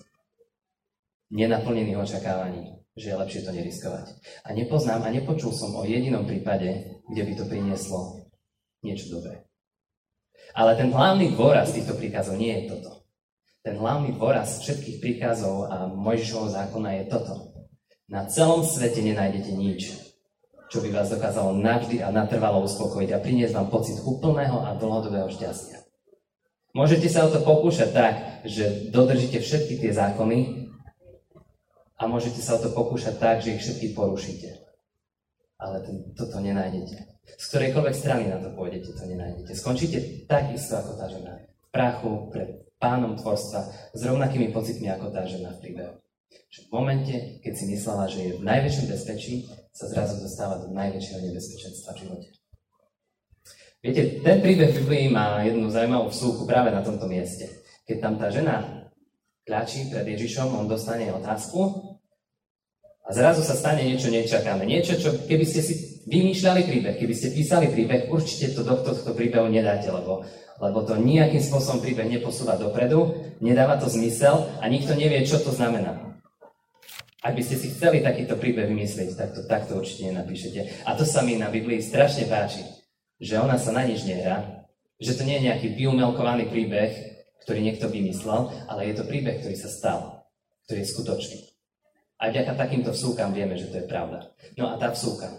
nenaplnených 1.29 2.01
očakávaní, 2.01 2.81
že 2.97 3.13
je 3.13 3.19
lepšie 3.21 3.41
to 3.45 3.53
neriskovať. 3.53 4.17
A 4.49 4.57
nepoznám 4.57 5.05
a 5.05 5.13
nepočul 5.13 5.53
som 5.53 5.77
o 5.77 5.85
jedinom 5.85 6.25
prípade, 6.25 6.97
kde 7.05 7.21
by 7.21 7.33
to 7.37 7.45
prinieslo 7.45 8.25
niečo 8.81 9.13
dobré. 9.13 9.45
Ale 10.57 10.73
ten 10.73 10.89
hlavný 10.89 11.37
dôraz 11.37 11.69
týchto 11.69 11.93
príkazov 12.01 12.41
nie 12.41 12.65
je 12.65 12.73
toto. 12.73 13.05
Ten 13.61 13.77
hlavný 13.77 14.17
dôraz 14.17 14.65
všetkých 14.65 14.97
príkazov 14.97 15.69
a 15.69 15.85
Mojžišovho 15.85 16.49
zákona 16.49 16.97
je 16.97 17.03
toto. 17.13 17.35
Na 18.09 18.25
celom 18.25 18.65
svete 18.65 19.05
nenájdete 19.05 19.53
nič, 19.53 20.06
čo 20.67 20.83
by 20.83 20.89
vás 20.91 21.11
dokázalo 21.11 21.55
navždy 21.55 22.03
a 22.03 22.11
natrvalo 22.11 22.63
uspokojiť 22.67 23.09
a 23.15 23.23
priniesť 23.23 23.55
vám 23.55 23.69
pocit 23.71 23.97
úplného 24.03 24.63
a 24.63 24.75
dlhodobého 24.75 25.31
šťastia. 25.31 25.83
Môžete 26.75 27.07
sa 27.09 27.25
o 27.25 27.31
to 27.31 27.41
pokúšať 27.41 27.89
tak, 27.95 28.13
že 28.45 28.91
dodržíte 28.93 29.41
všetky 29.41 29.81
tie 29.81 29.91
zákony, 29.95 30.67
a 31.97 32.03
môžete 32.05 32.45
sa 32.45 32.55
o 32.57 32.61
to 32.61 32.69
pokúšať 32.77 33.17
tak, 33.17 33.41
že 33.41 33.57
ich 33.57 33.61
všetky 33.65 33.97
porušíte. 33.97 34.61
Ale 35.57 35.81
ten, 35.81 36.13
toto 36.13 36.37
nenájdete. 36.37 37.17
Z 37.25 37.45
ktorejkoľvek 37.49 37.95
strany 37.97 38.29
na 38.29 38.37
to 38.37 38.53
pôjdete, 38.53 38.93
to 38.93 39.03
nenájdete. 39.09 39.57
Skončíte 39.57 39.97
takisto 40.29 40.77
ako 40.77 40.93
tá 41.01 41.09
žena. 41.09 41.41
V 41.41 41.67
prachu, 41.73 42.29
pred 42.29 42.69
pánom 42.77 43.17
tvorstva, 43.17 43.91
s 43.97 44.01
rovnakými 44.05 44.53
pocitmi 44.53 44.85
ako 44.93 45.09
tá 45.09 45.25
žena 45.25 45.57
v 45.57 45.61
príbehu. 45.65 45.97
V 46.37 46.69
momente, 46.69 47.41
keď 47.41 47.53
si 47.57 47.65
myslela, 47.73 48.05
že 48.05 48.19
je 48.21 48.31
v 48.37 48.45
najväčšom 48.45 48.85
bezpečí, 48.93 49.49
sa 49.77 49.85
zrazu 49.93 50.17
dostáva 50.25 50.57
do 50.57 50.73
najväčšieho 50.73 51.21
nebezpečenstva 51.29 51.93
v 51.93 51.99
živote. 52.01 52.29
Viete, 53.85 54.25
ten 54.25 54.41
príbeh 54.41 54.73
Biblii 54.73 55.13
má 55.13 55.45
jednu 55.45 55.69
zaujímavú 55.69 56.09
vsúku 56.09 56.49
práve 56.49 56.73
na 56.73 56.81
tomto 56.81 57.05
mieste. 57.05 57.45
Keď 57.85 57.97
tam 58.01 58.17
tá 58.17 58.33
žena 58.33 58.89
kľačí 59.45 59.93
pred 59.93 60.17
Ježišom, 60.17 60.57
on 60.57 60.65
dostane 60.65 61.13
otázku 61.13 61.93
a 63.05 63.09
zrazu 63.13 63.45
sa 63.45 63.53
stane 63.53 63.85
niečo 63.85 64.09
nečakané. 64.09 64.65
Niečo, 64.65 64.97
čo 64.97 65.13
keby 65.29 65.45
ste 65.45 65.61
si 65.61 65.73
vymýšľali 66.09 66.61
príbeh, 66.65 66.95
keby 66.97 67.13
ste 67.13 67.37
písali 67.37 67.69
príbeh, 67.69 68.09
určite 68.09 68.57
to 68.57 68.65
do 68.65 68.81
tohto 68.81 69.13
príbehu 69.13 69.45
nedáte, 69.45 69.93
lebo, 69.93 70.25
lebo 70.57 70.79
to 70.89 70.97
nejakým 70.97 71.39
spôsobom 71.39 71.85
príbeh 71.85 72.09
neposúva 72.09 72.57
dopredu, 72.57 73.13
nedáva 73.45 73.77
to 73.77 73.85
zmysel 73.85 74.49
a 74.57 74.65
nikto 74.65 74.97
nevie, 74.97 75.21
čo 75.21 75.37
to 75.37 75.53
znamená. 75.53 76.06
Ak 77.25 77.33
by 77.33 77.41
ste 77.41 77.57
si 77.57 77.73
chceli 77.73 78.05
takýto 78.05 78.37
príbeh 78.37 78.69
vymyslieť, 78.69 79.17
tak 79.17 79.33
to 79.33 79.41
takto 79.49 79.81
určite 79.81 80.13
nenapíšete. 80.13 80.85
A 80.85 80.93
to 80.93 81.01
sa 81.01 81.25
mi 81.25 81.33
na 81.33 81.49
Biblii 81.49 81.81
strašne 81.81 82.29
páči, 82.29 82.61
že 83.17 83.41
ona 83.41 83.57
sa 83.57 83.73
na 83.73 83.81
nič 83.89 84.05
nehrá, 84.05 84.67
že 85.01 85.17
to 85.17 85.25
nie 85.25 85.41
je 85.41 85.49
nejaký 85.49 85.67
vyumelkovaný 85.73 86.45
príbeh, 86.45 86.93
ktorý 87.41 87.65
niekto 87.65 87.89
vymyslel, 87.89 88.69
ale 88.69 88.93
je 88.93 89.01
to 89.01 89.09
príbeh, 89.09 89.41
ktorý 89.41 89.57
sa 89.57 89.69
stal, 89.69 90.29
ktorý 90.69 90.85
je 90.85 90.91
skutočný. 90.93 91.39
A 92.21 92.29
vďaka 92.29 92.53
takýmto 92.53 92.93
vsúkam 92.93 93.33
vieme, 93.33 93.57
že 93.57 93.69
to 93.69 93.81
je 93.81 93.89
pravda. 93.89 94.29
No 94.57 94.73
a 94.73 94.77
tá 94.77 94.93
vsúka, 94.93 95.29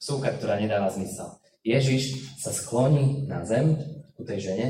vsúka, 0.00 0.32
ktorá 0.32 0.56
nedáva 0.60 0.92
zmysel. 0.92 1.40
Ježiš 1.60 2.36
sa 2.40 2.56
skloní 2.56 3.28
na 3.28 3.44
zem 3.44 3.76
u 4.16 4.22
tej 4.24 4.52
žene 4.52 4.68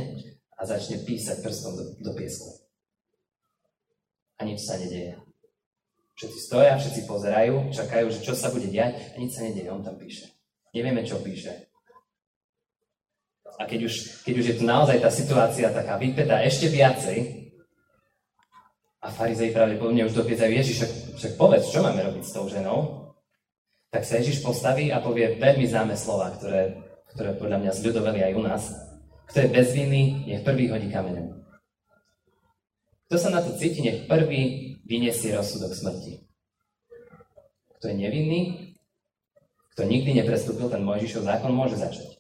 a 0.59 0.67
začne 0.67 1.03
písať 1.03 1.43
prstom 1.43 1.79
do, 1.79 1.85
do 2.03 2.13
piesku. 2.19 2.51
A 4.39 4.47
nič 4.47 4.67
sa 4.67 4.75
nedieje. 4.75 5.30
Všetci 6.21 6.41
stoja, 6.53 6.77
všetci 6.77 7.09
pozerajú, 7.09 7.73
čakajú, 7.73 8.13
že 8.13 8.21
čo 8.21 8.37
sa 8.37 8.53
bude 8.53 8.69
diať 8.69 9.17
a 9.17 9.17
nič 9.17 9.33
sa 9.33 9.41
nedieje. 9.41 9.73
On 9.73 9.81
tam 9.81 9.97
píše. 9.97 10.29
Nevieme, 10.77 11.01
čo 11.01 11.17
píše. 11.25 11.73
A 13.57 13.65
keď 13.65 13.89
už, 13.89 14.21
keď 14.29 14.35
už 14.37 14.47
je 14.53 14.57
tu 14.61 14.65
naozaj 14.69 15.01
tá 15.01 15.09
situácia 15.09 15.73
taká 15.73 15.97
vypätá 15.97 16.45
ešte 16.45 16.69
viacej, 16.69 17.41
a 19.01 19.09
farizei 19.09 19.49
pravdepodobne 19.49 20.05
už 20.05 20.13
dopýtajú 20.13 20.53
Ježiš, 20.53 20.77
však, 21.17 21.41
povedz, 21.41 21.73
čo 21.73 21.81
máme 21.81 22.05
robiť 22.05 22.21
s 22.21 22.37
tou 22.37 22.45
ženou, 22.53 23.09
tak 23.89 24.05
sa 24.05 24.21
Ježiš 24.21 24.45
postaví 24.45 24.93
a 24.93 25.01
povie 25.01 25.41
veľmi 25.41 25.65
známe 25.65 25.97
slova, 25.97 26.37
ktoré, 26.37 26.77
ktoré 27.17 27.33
podľa 27.33 27.65
mňa 27.65 27.73
zľudoveli 27.81 28.21
aj 28.29 28.33
u 28.37 28.43
nás. 28.45 28.63
Kto 29.33 29.41
je 29.41 29.49
bezvinný, 29.57 30.29
nech 30.29 30.45
prvý 30.45 30.69
hodí 30.69 30.93
kameňom. 30.93 31.33
Kto 33.09 33.17
sa 33.17 33.33
na 33.33 33.41
to 33.41 33.57
cíti, 33.57 33.81
nech 33.81 34.05
prvý 34.05 34.70
vyniesie 34.91 35.31
rozsudok 35.39 35.71
smrti. 35.71 36.19
Kto 37.79 37.85
je 37.87 37.95
nevinný, 37.95 38.41
kto 39.73 39.87
nikdy 39.87 40.19
neprestúpil 40.19 40.67
ten 40.67 40.83
Mojžišov 40.83 41.31
zákon, 41.31 41.55
môže 41.55 41.79
začať. 41.79 42.19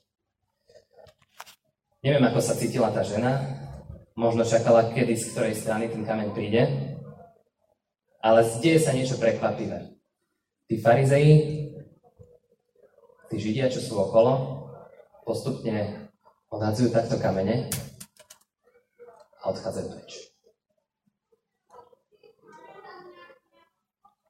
Neviem, 2.06 2.22
ako 2.30 2.38
sa 2.38 2.54
cítila 2.54 2.94
tá 2.94 3.02
žena, 3.02 3.42
možno 4.14 4.46
čakala, 4.46 4.94
kedy 4.94 5.18
z 5.18 5.34
ktorej 5.34 5.58
strany 5.58 5.90
ten 5.90 6.06
kameň 6.06 6.30
príde, 6.32 6.62
ale 8.22 8.46
zdieje 8.46 8.86
sa 8.86 8.94
niečo 8.94 9.18
prekvapivé. 9.18 9.90
Tí 10.70 10.78
farizei, 10.78 11.28
tí 13.28 13.36
židia, 13.36 13.66
čo 13.66 13.82
sú 13.82 13.98
okolo, 13.98 14.62
postupne 15.26 16.08
odhadzujú 16.54 16.94
takto 16.94 17.18
kamene 17.18 17.66
a 19.42 19.50
odchádzajú 19.50 19.86
preč. 19.90 20.29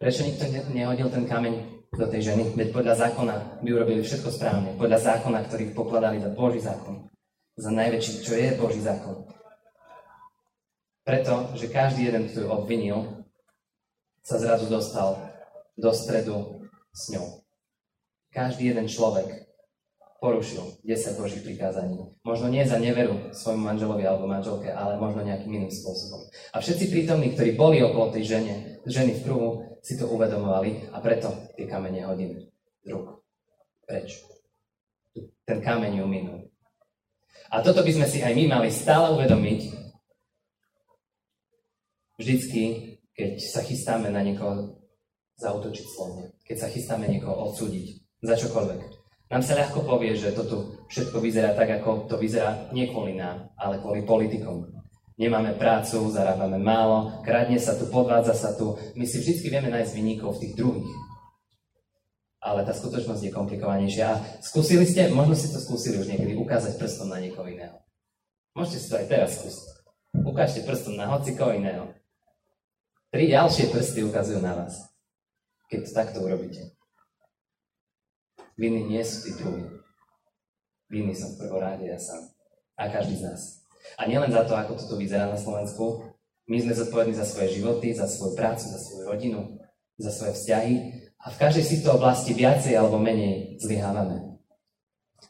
Prečo 0.00 0.25
nikto 0.25 0.49
nehodil 0.73 1.12
ten 1.12 1.28
kameň 1.28 1.85
do 1.92 2.07
tej 2.09 2.33
ženy? 2.33 2.57
Veď 2.57 2.73
podľa 2.73 3.04
zákona 3.04 3.61
by 3.61 3.69
urobili 3.69 4.00
všetko 4.00 4.33
správne. 4.33 4.73
Podľa 4.80 4.97
zákona, 4.97 5.45
ktorých 5.45 5.76
pokladali 5.76 6.25
za 6.25 6.33
Boží 6.33 6.64
zákon 6.64 7.11
za 7.61 7.69
najväčší, 7.69 8.25
čo 8.25 8.33
je 8.33 8.57
Boží 8.57 8.80
zákon. 8.80 9.28
Preto, 11.04 11.52
že 11.52 11.69
každý 11.69 12.09
jeden, 12.09 12.33
kto 12.33 12.47
ju 12.47 12.49
obvinil, 12.49 13.28
sa 14.25 14.40
zrazu 14.40 14.73
dostal 14.73 15.21
do 15.76 15.92
stredu 15.92 16.64
s 16.97 17.12
ňou. 17.12 17.45
Každý 18.33 18.73
jeden 18.73 18.88
človek 18.88 19.50
porušil 20.21 20.85
10 20.85 21.17
Božích 21.17 21.43
prikázaní. 21.43 21.97
Možno 22.23 22.53
nie 22.53 22.61
za 22.69 22.77
neveru 22.77 23.33
svojmu 23.33 23.65
manželovi 23.73 24.05
alebo 24.05 24.29
manželke, 24.29 24.69
ale 24.69 25.00
možno 25.00 25.25
nejakým 25.25 25.49
iným 25.49 25.73
spôsobom. 25.73 26.29
A 26.53 26.61
všetci 26.61 26.93
prítomní, 26.93 27.33
ktorí 27.33 27.57
boli 27.57 27.81
okolo 27.81 28.12
tej 28.12 28.37
žene, 28.37 28.55
ženy 28.85 29.17
v 29.17 29.25
kruhu, 29.25 29.50
si 29.81 29.97
to 29.97 30.05
uvedomovali 30.12 30.93
a 30.93 31.00
preto 31.00 31.33
tie 31.57 31.65
kamene 31.65 32.05
hodili 32.05 32.53
druk. 32.85 33.25
Preč? 33.89 34.21
Ten 35.49 35.65
kameň 35.65 36.05
ju 36.05 36.07
minul. 36.07 36.53
A 37.50 37.65
toto 37.65 37.83
by 37.83 37.91
sme 37.91 38.07
si 38.07 38.23
aj 38.23 38.37
my 38.37 38.45
mali 38.47 38.71
stále 38.71 39.11
uvedomiť, 39.17 39.61
vždycky, 42.21 42.62
keď 43.17 43.41
sa 43.41 43.65
chystáme 43.65 44.12
na 44.12 44.21
niekoho 44.23 44.79
zautočiť 45.41 45.87
slovne, 45.89 46.37
keď 46.45 46.57
sa 46.61 46.69
chystáme 46.69 47.09
niekoho 47.09 47.50
odsúdiť 47.50 48.05
za 48.21 48.37
čokoľvek. 48.37 49.00
Nám 49.30 49.46
sa 49.46 49.54
ľahko 49.54 49.87
povie, 49.87 50.18
že 50.18 50.34
toto 50.34 50.82
všetko 50.90 51.22
vyzerá 51.22 51.54
tak, 51.54 51.70
ako 51.78 52.10
to 52.10 52.18
vyzerá 52.18 52.68
nie 52.75 52.90
kvôli 52.90 53.14
nám, 53.14 53.46
ale 53.54 53.78
kvôli 53.78 54.02
politikom. 54.02 54.66
Nemáme 55.14 55.54
prácu, 55.54 56.10
zarábame 56.10 56.58
málo, 56.58 57.22
kradne 57.22 57.60
sa 57.62 57.78
tu, 57.78 57.87
podvádza 57.87 58.34
sa 58.34 58.50
tu. 58.58 58.75
My 58.99 59.06
si 59.06 59.22
vždy 59.22 59.46
vieme 59.46 59.70
nájsť 59.70 59.92
vynikov 59.94 60.34
v 60.34 60.49
tých 60.49 60.54
druhých 60.58 60.90
ale 62.40 62.64
tá 62.64 62.72
skutočnosť 62.72 63.28
je 63.28 63.37
komplikovanejšia. 63.37 64.04
A 64.08 64.20
skúsili 64.40 64.88
ste, 64.88 65.12
možno 65.12 65.37
ste 65.37 65.52
to 65.52 65.60
skúsili 65.60 66.00
už 66.00 66.08
niekedy, 66.08 66.32
ukázať 66.40 66.80
prstom 66.80 67.12
na 67.12 67.20
niekoho 67.20 67.44
iného. 67.46 67.76
Môžete 68.56 68.78
si 68.80 68.88
to 68.88 68.96
aj 68.96 69.06
teraz 69.06 69.30
skúsiť. 69.38 69.64
Ukážte 70.25 70.60
prstom 70.64 70.96
na 70.96 71.06
hocikoho 71.06 71.52
iného. 71.54 71.92
Tri 73.12 73.28
ďalšie 73.28 73.68
prsty 73.70 74.08
ukazujú 74.08 74.40
na 74.40 74.56
vás, 74.56 74.75
keď 75.68 75.78
to 75.87 75.90
takto 75.92 76.18
urobíte. 76.25 76.79
Viny 78.61 78.85
nie 78.85 79.00
sú 79.00 79.25
tí 79.25 79.33
druhí. 79.40 79.64
Viny 80.93 81.17
som 81.17 81.33
v 81.33 81.40
prvom 81.40 81.64
rade 81.64 81.88
ja 81.88 81.97
sám. 81.97 82.29
A 82.76 82.93
každý 82.93 83.17
z 83.17 83.33
nás. 83.33 83.64
A 83.97 84.05
nielen 84.05 84.29
za 84.29 84.45
to, 84.45 84.52
ako 84.52 84.76
toto 84.76 85.00
vyzerá 85.00 85.33
na 85.33 85.40
Slovensku, 85.40 86.12
my 86.45 86.61
sme 86.61 86.76
zodpovední 86.76 87.17
za 87.17 87.25
svoje 87.25 87.57
životy, 87.57 87.97
za 87.97 88.05
svoju 88.05 88.37
prácu, 88.37 88.69
za 88.69 88.76
svoju 88.76 89.09
rodinu, 89.09 89.40
za 89.97 90.12
svoje 90.12 90.37
vzťahy 90.37 90.75
a 91.25 91.26
v 91.33 91.40
každej 91.40 91.62
z 91.64 91.71
týchto 91.73 91.97
oblasti 91.97 92.37
viacej 92.37 92.76
alebo 92.76 93.00
menej 93.00 93.57
zlyhávame. 93.64 94.37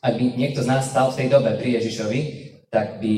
Ak 0.02 0.18
by 0.18 0.24
niekto 0.34 0.66
z 0.66 0.70
nás 0.70 0.90
stal 0.90 1.14
v 1.14 1.22
tej 1.22 1.28
dobe 1.30 1.54
pri 1.54 1.78
Ježišovi, 1.78 2.20
tak 2.72 2.98
by 2.98 3.14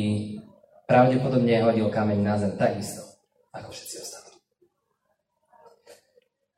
pravdepodobne 0.85 1.57
hodil 1.64 1.88
kameň 1.88 2.19
na 2.21 2.35
zem 2.37 2.52
takisto, 2.61 3.00
ako 3.54 3.73
všetci 3.73 3.97
ostatní. 4.02 4.37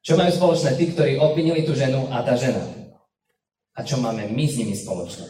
Čo 0.02 0.18
majú 0.18 0.30
spoločné 0.32 0.70
tí, 0.75 0.90
ktorí 0.90 1.23
obvinili 1.23 1.62
tú 1.62 1.76
ženu 1.76 2.11
a 2.11 2.25
tá 2.26 2.34
žena? 2.34 2.83
A 3.74 3.82
čo 3.82 3.98
máme 3.98 4.30
my 4.30 4.44
s 4.46 4.54
nimi 4.58 4.74
spoločné? 4.78 5.26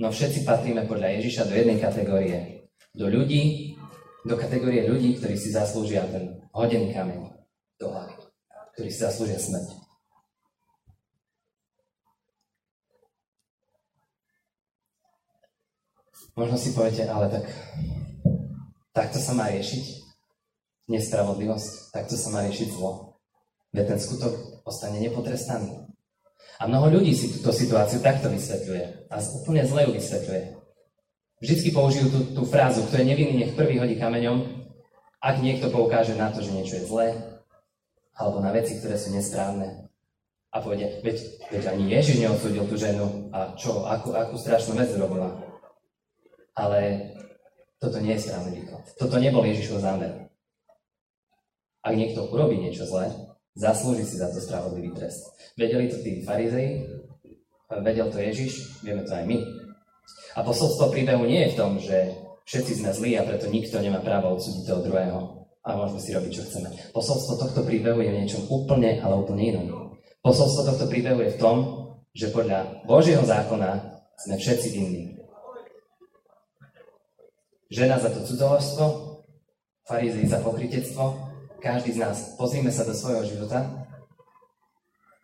No 0.00 0.08
všetci 0.08 0.48
patríme 0.48 0.88
podľa 0.88 1.20
Ježiša 1.20 1.46
do 1.46 1.54
jednej 1.54 1.78
kategórie. 1.78 2.38
Do 2.96 3.12
ľudí, 3.12 3.76
do 4.24 4.34
kategórie 4.40 4.88
ľudí, 4.88 5.20
ktorí 5.20 5.36
si 5.36 5.52
zaslúžia 5.52 6.08
ten 6.08 6.40
hodený 6.56 6.96
kameň 6.96 7.28
do 7.76 7.92
hlavy. 7.92 8.16
Ktorí 8.72 8.88
si 8.88 8.98
zaslúžia 9.04 9.36
smrť. 9.36 9.82
Možno 16.32 16.56
si 16.56 16.72
poviete, 16.72 17.04
ale 17.04 17.28
tak 17.28 17.44
takto 18.96 19.20
sa 19.20 19.36
má 19.36 19.52
riešiť 19.52 19.84
nespravodlivosť, 20.88 21.92
takto 21.92 22.16
sa 22.16 22.32
má 22.32 22.40
riešiť 22.48 22.68
zlo. 22.72 23.20
Veď 23.76 23.96
ten 23.96 24.00
skutok 24.00 24.64
ostane 24.64 25.00
nepotrestaný. 25.04 25.81
A 26.62 26.70
mnoho 26.70 26.94
ľudí 26.94 27.10
si 27.10 27.26
túto 27.34 27.50
situáciu 27.50 27.98
takto 27.98 28.30
vysvetľuje. 28.30 29.10
A 29.10 29.18
úplne 29.18 29.66
zle 29.66 29.82
ju 29.82 29.98
vysvetľuje. 29.98 30.42
Vždycky 31.42 31.74
použijú 31.74 32.06
tú, 32.06 32.20
tú 32.38 32.42
frázu, 32.46 32.86
kto 32.86 33.02
je 33.02 33.08
nevinný, 33.10 33.34
nech 33.34 33.58
prvý 33.58 33.82
hodí 33.82 33.98
kameňom, 33.98 34.62
ak 35.18 35.42
niekto 35.42 35.74
poukáže 35.74 36.14
na 36.14 36.30
to, 36.30 36.38
že 36.38 36.54
niečo 36.54 36.78
je 36.78 36.86
zlé, 36.86 37.08
alebo 38.14 38.38
na 38.38 38.54
veci, 38.54 38.78
ktoré 38.78 38.94
sú 38.94 39.10
nesprávne. 39.10 39.90
A 40.54 40.62
povede, 40.62 41.02
veď, 41.02 41.18
veď 41.50 41.74
ani 41.74 41.98
Ježiš 41.98 42.22
neodsúdil 42.22 42.62
tú 42.70 42.78
ženu 42.78 43.26
a 43.34 43.58
čo, 43.58 43.82
akú, 43.82 44.14
akú 44.14 44.38
strašnú 44.38 44.78
vec 44.78 44.94
robila. 44.94 45.34
Ale 46.54 47.10
toto 47.82 47.98
nie 47.98 48.14
je 48.14 48.30
správny 48.30 48.62
výklad. 48.62 48.86
Toto 48.94 49.18
nebol 49.18 49.42
Ježišov 49.42 49.82
zámer. 49.82 50.30
Ak 51.82 51.98
niekto 51.98 52.30
urobí 52.30 52.54
niečo 52.54 52.86
zlé, 52.86 53.10
Zaslúži 53.52 54.08
si 54.08 54.16
za 54.16 54.32
to 54.32 54.40
spravodlivý 54.40 54.96
trest. 54.96 55.28
Vedeli 55.60 55.92
to 55.92 56.00
tí 56.00 56.24
farizei, 56.24 56.88
vedel 57.68 58.08
to 58.08 58.16
Ježiš, 58.16 58.80
vieme 58.80 59.04
to 59.04 59.12
aj 59.12 59.28
my. 59.28 59.38
A 60.36 60.40
posolstvo 60.40 60.88
príbehu 60.88 61.28
nie 61.28 61.44
je 61.44 61.52
v 61.52 61.58
tom, 61.60 61.76
že 61.76 62.16
všetci 62.48 62.80
sme 62.80 62.90
zlí 62.96 63.10
a 63.20 63.28
preto 63.28 63.52
nikto 63.52 63.76
nemá 63.84 64.00
právo 64.00 64.32
odsúdiť 64.32 64.64
toho 64.64 64.80
druhého 64.80 65.20
a 65.62 65.68
môžeme 65.76 66.00
si 66.00 66.10
robiť, 66.16 66.32
čo 66.32 66.42
chceme. 66.48 66.68
Posolstvo 66.96 67.38
tohto 67.38 67.60
príbehu 67.62 68.00
je 68.00 68.10
v 68.10 68.18
niečom 68.24 68.42
úplne, 68.48 68.98
ale 69.04 69.20
úplne 69.20 69.42
inom. 69.52 69.66
Posolstvo 70.24 70.72
tohto 70.72 70.86
príbehu 70.88 71.20
je 71.22 71.36
v 71.36 71.40
tom, 71.40 71.56
že 72.16 72.32
podľa 72.32 72.84
Božieho 72.88 73.22
zákona 73.22 74.00
sme 74.16 74.34
všetci 74.40 74.68
vinní. 74.72 75.02
Žena 77.72 77.96
za 78.00 78.12
to 78.12 78.20
cudzoložstvo, 78.24 78.84
farizei 79.88 80.28
za 80.28 80.40
pokritectvo, 80.44 81.31
každý 81.62 81.94
z 81.94 81.98
nás, 82.02 82.34
pozrime 82.34 82.74
sa 82.74 82.82
do 82.82 82.90
svojho 82.90 83.22
života, 83.22 83.86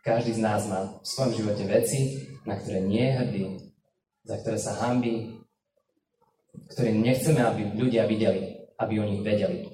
každý 0.07 0.39
z 0.39 0.41
nás 0.41 0.65
má 0.71 1.03
v 1.03 1.07
svojom 1.07 1.33
živote 1.35 1.67
veci, 1.67 2.31
na 2.47 2.55
ktoré 2.55 2.81
nie 2.81 3.03
je 3.03 3.17
hrdý, 3.19 3.45
za 4.23 4.39
ktoré 4.41 4.57
sa 4.57 4.79
hambí, 4.87 5.43
ktoré 6.71 6.95
nechceme, 6.95 7.43
aby 7.43 7.75
ľudia 7.75 8.07
videli, 8.07 8.57
aby 8.79 8.95
o 9.03 9.05
nich 9.05 9.21
vedeli. 9.27 9.67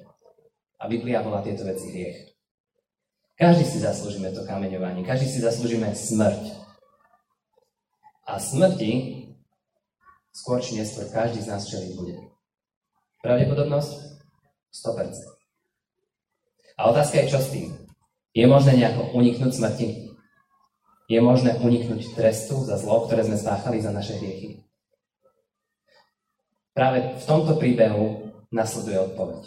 A 0.81 0.89
Biblia 0.89 1.23
bola 1.23 1.45
tieto 1.45 1.63
veci 1.63 1.87
hriech. 1.93 2.35
Každý 3.37 3.63
si 3.63 3.77
zaslúžime 3.79 4.33
to 4.33 4.43
kameňovanie, 4.43 5.05
každý 5.05 5.29
si 5.29 5.39
zaslúžime 5.39 5.93
smrť. 5.93 6.65
A 8.25 8.41
smrti 8.41 9.23
skôr 10.33 10.59
či 10.59 10.81
neskôr 10.81 11.05
každý 11.13 11.45
z 11.45 11.51
nás 11.53 11.63
čeliť 11.69 11.91
bude. 11.93 12.15
Pravdepodobnosť? 13.21 14.19
100%. 14.73 15.34
A 16.75 16.91
otázka 16.91 17.23
je, 17.23 17.31
čo 17.31 17.39
s 17.39 17.51
tým? 17.51 17.71
Je 18.35 18.43
možné 18.43 18.75
nejako 18.75 19.15
uniknúť 19.15 19.51
smrti? 19.55 19.87
Je 21.07 21.19
možné 21.23 21.55
uniknúť 21.61 22.17
trestu 22.17 22.59
za 22.67 22.75
zlo, 22.81 23.07
ktoré 23.07 23.23
sme 23.23 23.39
spáchali 23.39 23.79
za 23.79 23.95
naše 23.95 24.19
hriechy? 24.19 24.59
Práve 26.75 27.15
v 27.15 27.23
tomto 27.23 27.55
príbehu 27.55 28.35
nasleduje 28.51 28.99
odpoveď. 28.99 29.43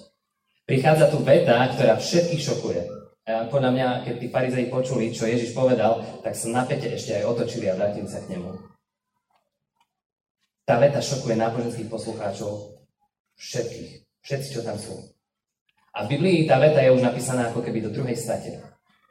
Prichádza 0.65 1.13
tu 1.13 1.21
veta, 1.21 1.69
ktorá 1.77 2.01
všetkých 2.01 2.45
šokuje. 2.45 2.81
A 3.29 3.45
podľa 3.53 3.71
mňa, 3.77 3.87
keď 4.09 4.15
tí 4.17 4.27
farizei 4.33 4.73
počuli, 4.73 5.13
čo 5.13 5.29
Ježiš 5.29 5.53
povedal, 5.53 6.01
tak 6.25 6.33
sa 6.33 6.49
napäte 6.49 6.89
ešte 6.89 7.21
aj 7.21 7.29
otočili 7.29 7.69
a 7.69 7.77
vrátili 7.77 8.09
sa 8.09 8.25
k 8.25 8.33
nemu. 8.33 8.57
Tá 10.65 10.81
veta 10.81 11.05
šokuje 11.05 11.37
náboženských 11.37 11.93
poslucháčov 11.93 12.81
všetkých. 13.37 14.09
Všetci, 14.25 14.49
čo 14.57 14.61
tam 14.65 14.81
sú. 14.81 15.18
A 15.99 16.07
v 16.07 16.15
Biblii 16.15 16.47
tá 16.47 16.63
veta 16.63 16.79
je 16.79 16.95
už 16.95 17.03
napísaná 17.03 17.51
ako 17.51 17.59
keby 17.59 17.83
do 17.83 17.91
druhej 17.91 18.15
state. 18.15 18.63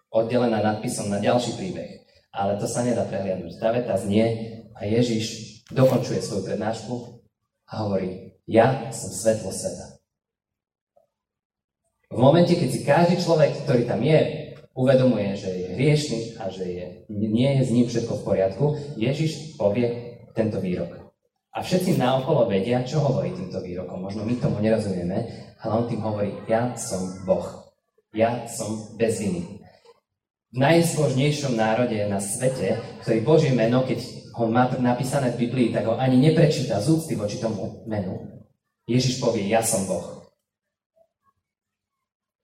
Oddelená 0.08 0.64
nadpisom 0.64 1.12
na 1.12 1.20
ďalší 1.20 1.60
príbeh. 1.60 2.08
Ale 2.32 2.56
to 2.56 2.64
sa 2.64 2.80
nedá 2.80 3.04
prehliadnúť. 3.04 3.60
Tá 3.60 3.76
veta 3.76 3.92
znie 4.00 4.64
a 4.72 4.88
Ježiš 4.88 5.60
dokončuje 5.68 6.24
svoju 6.24 6.48
prednášku 6.48 7.20
a 7.68 7.74
hovorí, 7.84 8.40
ja 8.48 8.88
som 8.96 9.12
svetlo 9.12 9.52
sveta. 9.52 10.00
V 12.08 12.24
momente, 12.24 12.56
keď 12.56 12.70
si 12.72 12.88
každý 12.88 13.20
človek, 13.20 13.68
ktorý 13.68 13.84
tam 13.84 14.00
je, 14.00 14.56
uvedomuje, 14.72 15.36
že 15.36 15.52
je 15.52 15.68
hriešný 15.76 16.22
a 16.40 16.48
že 16.48 16.64
je, 16.64 16.86
nie 17.12 17.52
je 17.60 17.62
s 17.68 17.74
ním 17.76 17.92
všetko 17.92 18.24
v 18.24 18.24
poriadku, 18.24 18.66
Ježiš 18.96 19.60
povie 19.60 20.16
tento 20.32 20.64
výrok. 20.64 21.12
A 21.52 21.60
všetci 21.60 22.00
naokolo 22.00 22.48
vedia, 22.48 22.86
čo 22.88 23.04
hovorí 23.04 23.36
týmto 23.36 23.60
výrokom. 23.60 24.08
Možno 24.08 24.24
my 24.24 24.40
tomu 24.40 24.62
nerozumieme, 24.64 25.47
ale 25.62 25.72
on 25.74 25.86
tým 25.90 26.02
hovorí, 26.02 26.32
ja 26.46 26.74
som 26.78 27.26
Boh. 27.26 27.74
Ja 28.14 28.46
som 28.50 28.98
bez 28.98 29.22
viny. 29.22 29.62
V 30.54 30.58
najzbožnejšom 30.58 31.54
národe 31.60 31.98
na 32.08 32.24
svete, 32.24 32.80
ktorý 33.04 33.20
Božie 33.22 33.52
meno, 33.52 33.84
keď 33.84 34.00
ho 34.38 34.48
má 34.48 34.70
napísané 34.80 35.34
v 35.34 35.50
Biblii, 35.50 35.70
tak 35.76 35.90
ho 35.90 35.98
ani 35.98 36.18
neprečíta 36.18 36.80
z 36.80 36.94
úcty 36.94 37.14
voči 37.18 37.42
tomu 37.42 37.84
menu. 37.90 38.42
Ježiš 38.88 39.20
povie, 39.20 39.50
ja 39.50 39.60
som 39.60 39.84
Boh. 39.86 40.30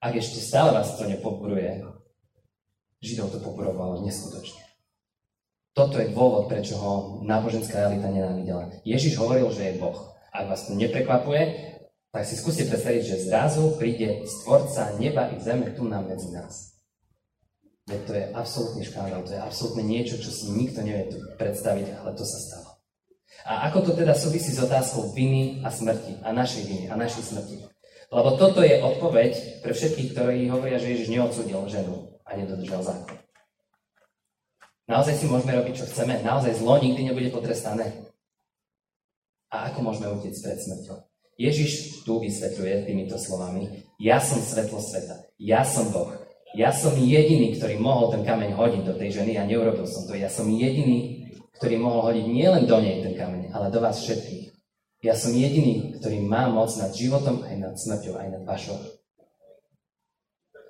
Ak 0.03 0.11
ešte 0.19 0.43
stále 0.43 0.75
vás 0.75 0.99
to 0.99 1.07
nepoburuje, 1.07 1.79
Židov 3.03 3.35
to 3.35 3.39
poburovalo 3.43 3.99
neskutočne. 4.03 4.63
Toto 5.75 5.99
je 5.99 6.13
dôvod, 6.13 6.47
prečo 6.47 6.79
ho 6.79 6.93
náboženská 7.25 7.91
elita 7.91 8.07
nenávidela. 8.07 8.71
Ježiš 8.87 9.19
hovoril, 9.19 9.49
že 9.51 9.73
je 9.73 9.79
Boh. 9.81 10.13
Ak 10.31 10.47
vás 10.47 10.69
to 10.69 10.77
neprekvapuje, 10.77 11.72
tak 12.13 12.29
si 12.29 12.37
skúste 12.37 12.69
predstaviť, 12.69 13.01
že 13.01 13.25
zrazu 13.25 13.73
príde 13.81 14.21
stvorca 14.29 14.93
neba 15.01 15.33
i 15.33 15.41
zeme 15.41 15.73
tu 15.73 15.89
nám 15.89 16.05
medzi 16.05 16.29
nás. 16.29 16.77
Veď 17.89 18.01
to 18.05 18.13
je 18.13 18.25
absolútny 18.37 18.81
škandál, 18.85 19.25
to 19.25 19.33
je 19.33 19.41
absolútne 19.41 19.83
niečo, 19.83 20.21
čo 20.21 20.29
si 20.29 20.53
nikto 20.53 20.85
nevie 20.85 21.09
tu 21.09 21.17
predstaviť, 21.41 21.99
ale 21.99 22.13
to 22.13 22.21
sa 22.21 22.37
stalo. 22.37 22.69
A 23.49 23.67
ako 23.67 23.89
to 23.89 23.91
teda 23.97 24.13
súvisí 24.13 24.53
s 24.53 24.61
otázkou 24.61 25.11
viny 25.11 25.65
a 25.65 25.73
smrti, 25.73 26.21
a 26.21 26.31
našej 26.31 26.63
viny, 26.63 26.85
a 26.87 26.95
našej 26.95 27.33
smrti? 27.33 27.65
Lebo 28.13 28.29
toto 28.37 28.61
je 28.61 28.77
odpoveď 28.77 29.65
pre 29.65 29.73
všetkých, 29.73 30.13
ktorí 30.13 30.47
hovoria, 30.53 30.77
že 30.77 30.93
Ježiš 30.93 31.11
neodsudil 31.11 31.59
ženu 31.65 32.13
a 32.23 32.37
nedodržal 32.37 32.85
zákon. 32.85 33.17
Naozaj 34.85 35.17
si 35.17 35.25
môžeme 35.25 35.57
robiť, 35.57 35.81
čo 35.81 35.89
chceme. 35.89 36.21
Naozaj 36.21 36.61
zlo 36.61 36.77
nikdy 36.77 37.09
nebude 37.09 37.33
potrestané. 37.33 38.05
A 39.49 39.73
ako 39.73 39.81
môžeme 39.81 40.13
utiecť 40.13 40.39
pred 40.45 40.59
smrťou? 40.61 41.12
Ježiš 41.39 42.03
tu 42.05 42.21
vysvetľuje 42.21 42.85
týmito 42.85 43.17
slovami. 43.17 43.85
Ja 43.97 44.21
som 44.21 44.39
svetlo 44.39 44.77
sveta. 44.77 45.25
Ja 45.41 45.65
som 45.65 45.89
Boh. 45.89 46.13
Ja 46.53 46.69
som 46.69 46.93
jediný, 46.93 47.57
ktorý 47.57 47.81
mohol 47.81 48.13
ten 48.13 48.21
kameň 48.21 48.53
hodiť 48.53 48.81
do 48.85 48.93
tej 48.93 49.09
ženy 49.21 49.41
a 49.41 49.47
neurobil 49.49 49.89
som 49.89 50.05
to. 50.05 50.13
Ja 50.13 50.29
som 50.29 50.45
jediný, 50.45 51.25
ktorý 51.57 51.81
mohol 51.81 52.13
hodiť 52.13 52.25
nielen 52.29 52.63
do 52.69 52.77
nej 52.77 53.01
ten 53.01 53.17
kameň, 53.17 53.49
ale 53.49 53.73
do 53.73 53.81
vás 53.81 53.97
všetkých. 54.05 54.53
Ja 55.01 55.17
som 55.17 55.33
jediný, 55.33 55.97
ktorý 55.97 56.21
má 56.21 56.45
moc 56.47 56.69
nad 56.77 56.93
životom, 56.93 57.41
aj 57.41 57.55
nad 57.57 57.73
smrťou, 57.73 58.13
aj 58.15 58.27
nad 58.39 58.43
vašou. 58.45 58.77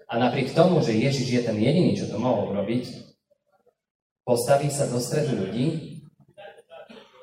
A 0.07 0.13
napriek 0.15 0.55
tomu, 0.55 0.79
že 0.79 0.95
Ježiš 0.95 1.27
je 1.27 1.41
ten 1.43 1.57
jediný, 1.59 1.99
čo 1.99 2.07
to 2.07 2.15
mohol 2.15 2.55
robiť, 2.55 3.13
Postaví 4.23 4.71
sa 4.71 4.87
do 4.87 5.03
stredu 5.03 5.35
ľudí 5.35 5.99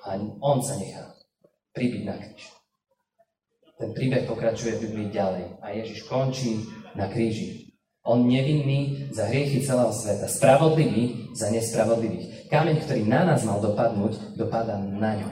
a 0.04 0.20
on 0.44 0.60
sa 0.60 0.76
nechá 0.76 1.16
pribiť 1.72 2.02
na 2.04 2.12
kríž. 2.20 2.59
Ten 3.80 3.96
príbeh 3.96 4.28
pokračuje 4.28 4.76
v 4.76 4.82
Biblii 4.84 5.08
ďalej 5.08 5.56
a 5.64 5.72
Ježiš 5.72 6.04
končí 6.04 6.68
na 6.92 7.08
kríži. 7.08 7.72
On 8.04 8.20
nevinný 8.28 9.08
za 9.08 9.24
hriechy 9.24 9.64
celého 9.64 9.88
sveta, 9.88 10.28
spravodlivý 10.28 11.32
za 11.32 11.48
nespravodlivých. 11.48 12.52
kameň, 12.52 12.76
ktorý 12.84 13.08
na 13.08 13.24
nás 13.24 13.40
mal 13.48 13.56
dopadnúť, 13.64 14.36
dopadá 14.36 14.76
na 14.76 15.16
ňo. 15.16 15.30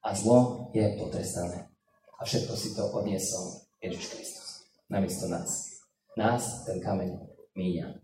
A 0.00 0.16
zlo 0.16 0.72
je 0.72 0.88
potrestané. 0.96 1.68
A 2.16 2.24
všetko 2.24 2.52
si 2.56 2.72
to 2.72 2.88
odniesol 2.88 3.68
Ježiš 3.84 4.16
Kristus. 4.16 4.48
Namiesto 4.88 5.28
nás. 5.28 5.68
Nás 6.16 6.64
ten 6.64 6.80
kameň 6.80 7.12
míňa. 7.52 8.00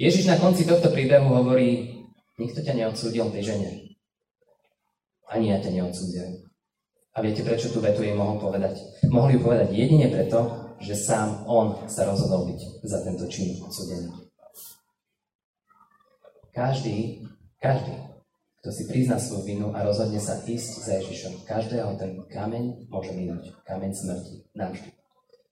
Ježiš 0.00 0.24
na 0.24 0.40
konci 0.40 0.64
tohto 0.64 0.88
príbehu 0.88 1.28
hovorí, 1.36 2.00
nikto 2.40 2.64
ťa 2.64 2.80
neodsúdil 2.80 3.28
tej 3.28 3.44
žene. 3.52 3.70
Ani 5.28 5.52
ja 5.52 5.60
ťa 5.60 5.68
neodsúdil. 5.72 6.51
A 7.12 7.20
viete, 7.20 7.44
prečo 7.44 7.68
tú 7.68 7.84
vetu 7.84 8.00
jej 8.00 8.16
mohol 8.16 8.40
povedať? 8.40 8.80
Mohol 9.12 9.36
ju 9.36 9.40
povedať 9.44 9.68
jedine 9.76 10.08
preto, 10.08 10.72
že 10.80 10.96
sám 10.96 11.44
on 11.44 11.84
sa 11.84 12.08
rozhodol 12.08 12.48
byť 12.48 12.60
za 12.88 13.04
tento 13.04 13.28
čin 13.28 13.60
odsudený. 13.60 14.08
Každý, 16.52 17.20
každý, 17.60 17.96
kto 18.60 18.68
si 18.72 18.88
prizná 18.88 19.20
svoju 19.20 19.44
vinu 19.44 19.66
a 19.76 19.84
rozhodne 19.84 20.20
sa 20.20 20.40
ísť 20.40 20.72
za 20.84 20.92
Ježišom, 21.00 21.44
každého 21.44 21.96
ten 22.00 22.22
kameň 22.32 22.88
môže 22.88 23.12
minúť. 23.12 23.52
Kameň 23.68 23.92
smrti. 23.92 24.34
Navždy. 24.56 24.90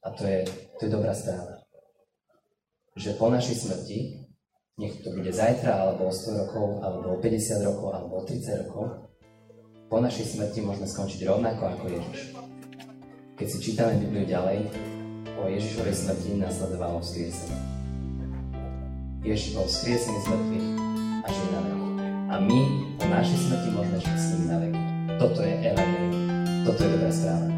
A 0.01 0.09
to 0.17 0.25
je, 0.25 0.49
to 0.81 0.81
je 0.89 0.91
dobrá 0.93 1.13
správa. 1.13 1.61
Že 2.97 3.21
po 3.21 3.29
našej 3.29 3.57
smrti, 3.69 3.99
nech 4.81 4.97
to 5.05 5.13
bude 5.13 5.29
zajtra, 5.29 5.77
alebo 5.77 6.09
o 6.09 6.13
100 6.13 6.41
rokov, 6.41 6.67
alebo 6.81 7.07
o 7.15 7.21
50 7.21 7.69
rokov, 7.69 7.89
alebo 7.93 8.13
o 8.17 8.23
30 8.25 8.65
rokov, 8.65 9.10
po 9.91 9.99
našej 9.99 10.39
smrti 10.39 10.63
môžeme 10.63 10.87
skončiť 10.87 11.27
rovnako 11.27 11.67
ako 11.67 11.85
Ježiš. 11.91 12.21
Keď 13.35 13.47
si 13.51 13.59
čítame 13.59 13.99
Bibliu 13.99 14.23
ďalej, 14.23 14.71
po 15.35 15.51
Ježišovej 15.51 15.95
smrti 15.99 16.39
nasledovalo 16.39 17.03
vzkriesenie. 17.03 17.59
Ježiš 19.27 19.59
bol 19.59 19.67
vzkriesený 19.67 20.19
z 20.23 20.27
mŕtvych 20.31 20.69
a 21.21 21.27
žije 21.27 21.51
na 21.51 21.61
veky. 21.67 21.89
A 22.31 22.35
my 22.39 22.61
po 23.03 23.07
našej 23.11 23.39
smrti 23.51 23.69
môžeme 23.75 23.99
žiť 23.99 24.17
s 24.17 24.27
ním 24.31 24.45
na 24.47 24.57
veky. 24.63 24.83
Toto 25.19 25.41
je 25.43 25.55
evangelium. 25.59 26.15
Toto 26.63 26.81
je 26.87 26.89
dobrá 26.95 27.11
správa. 27.11 27.49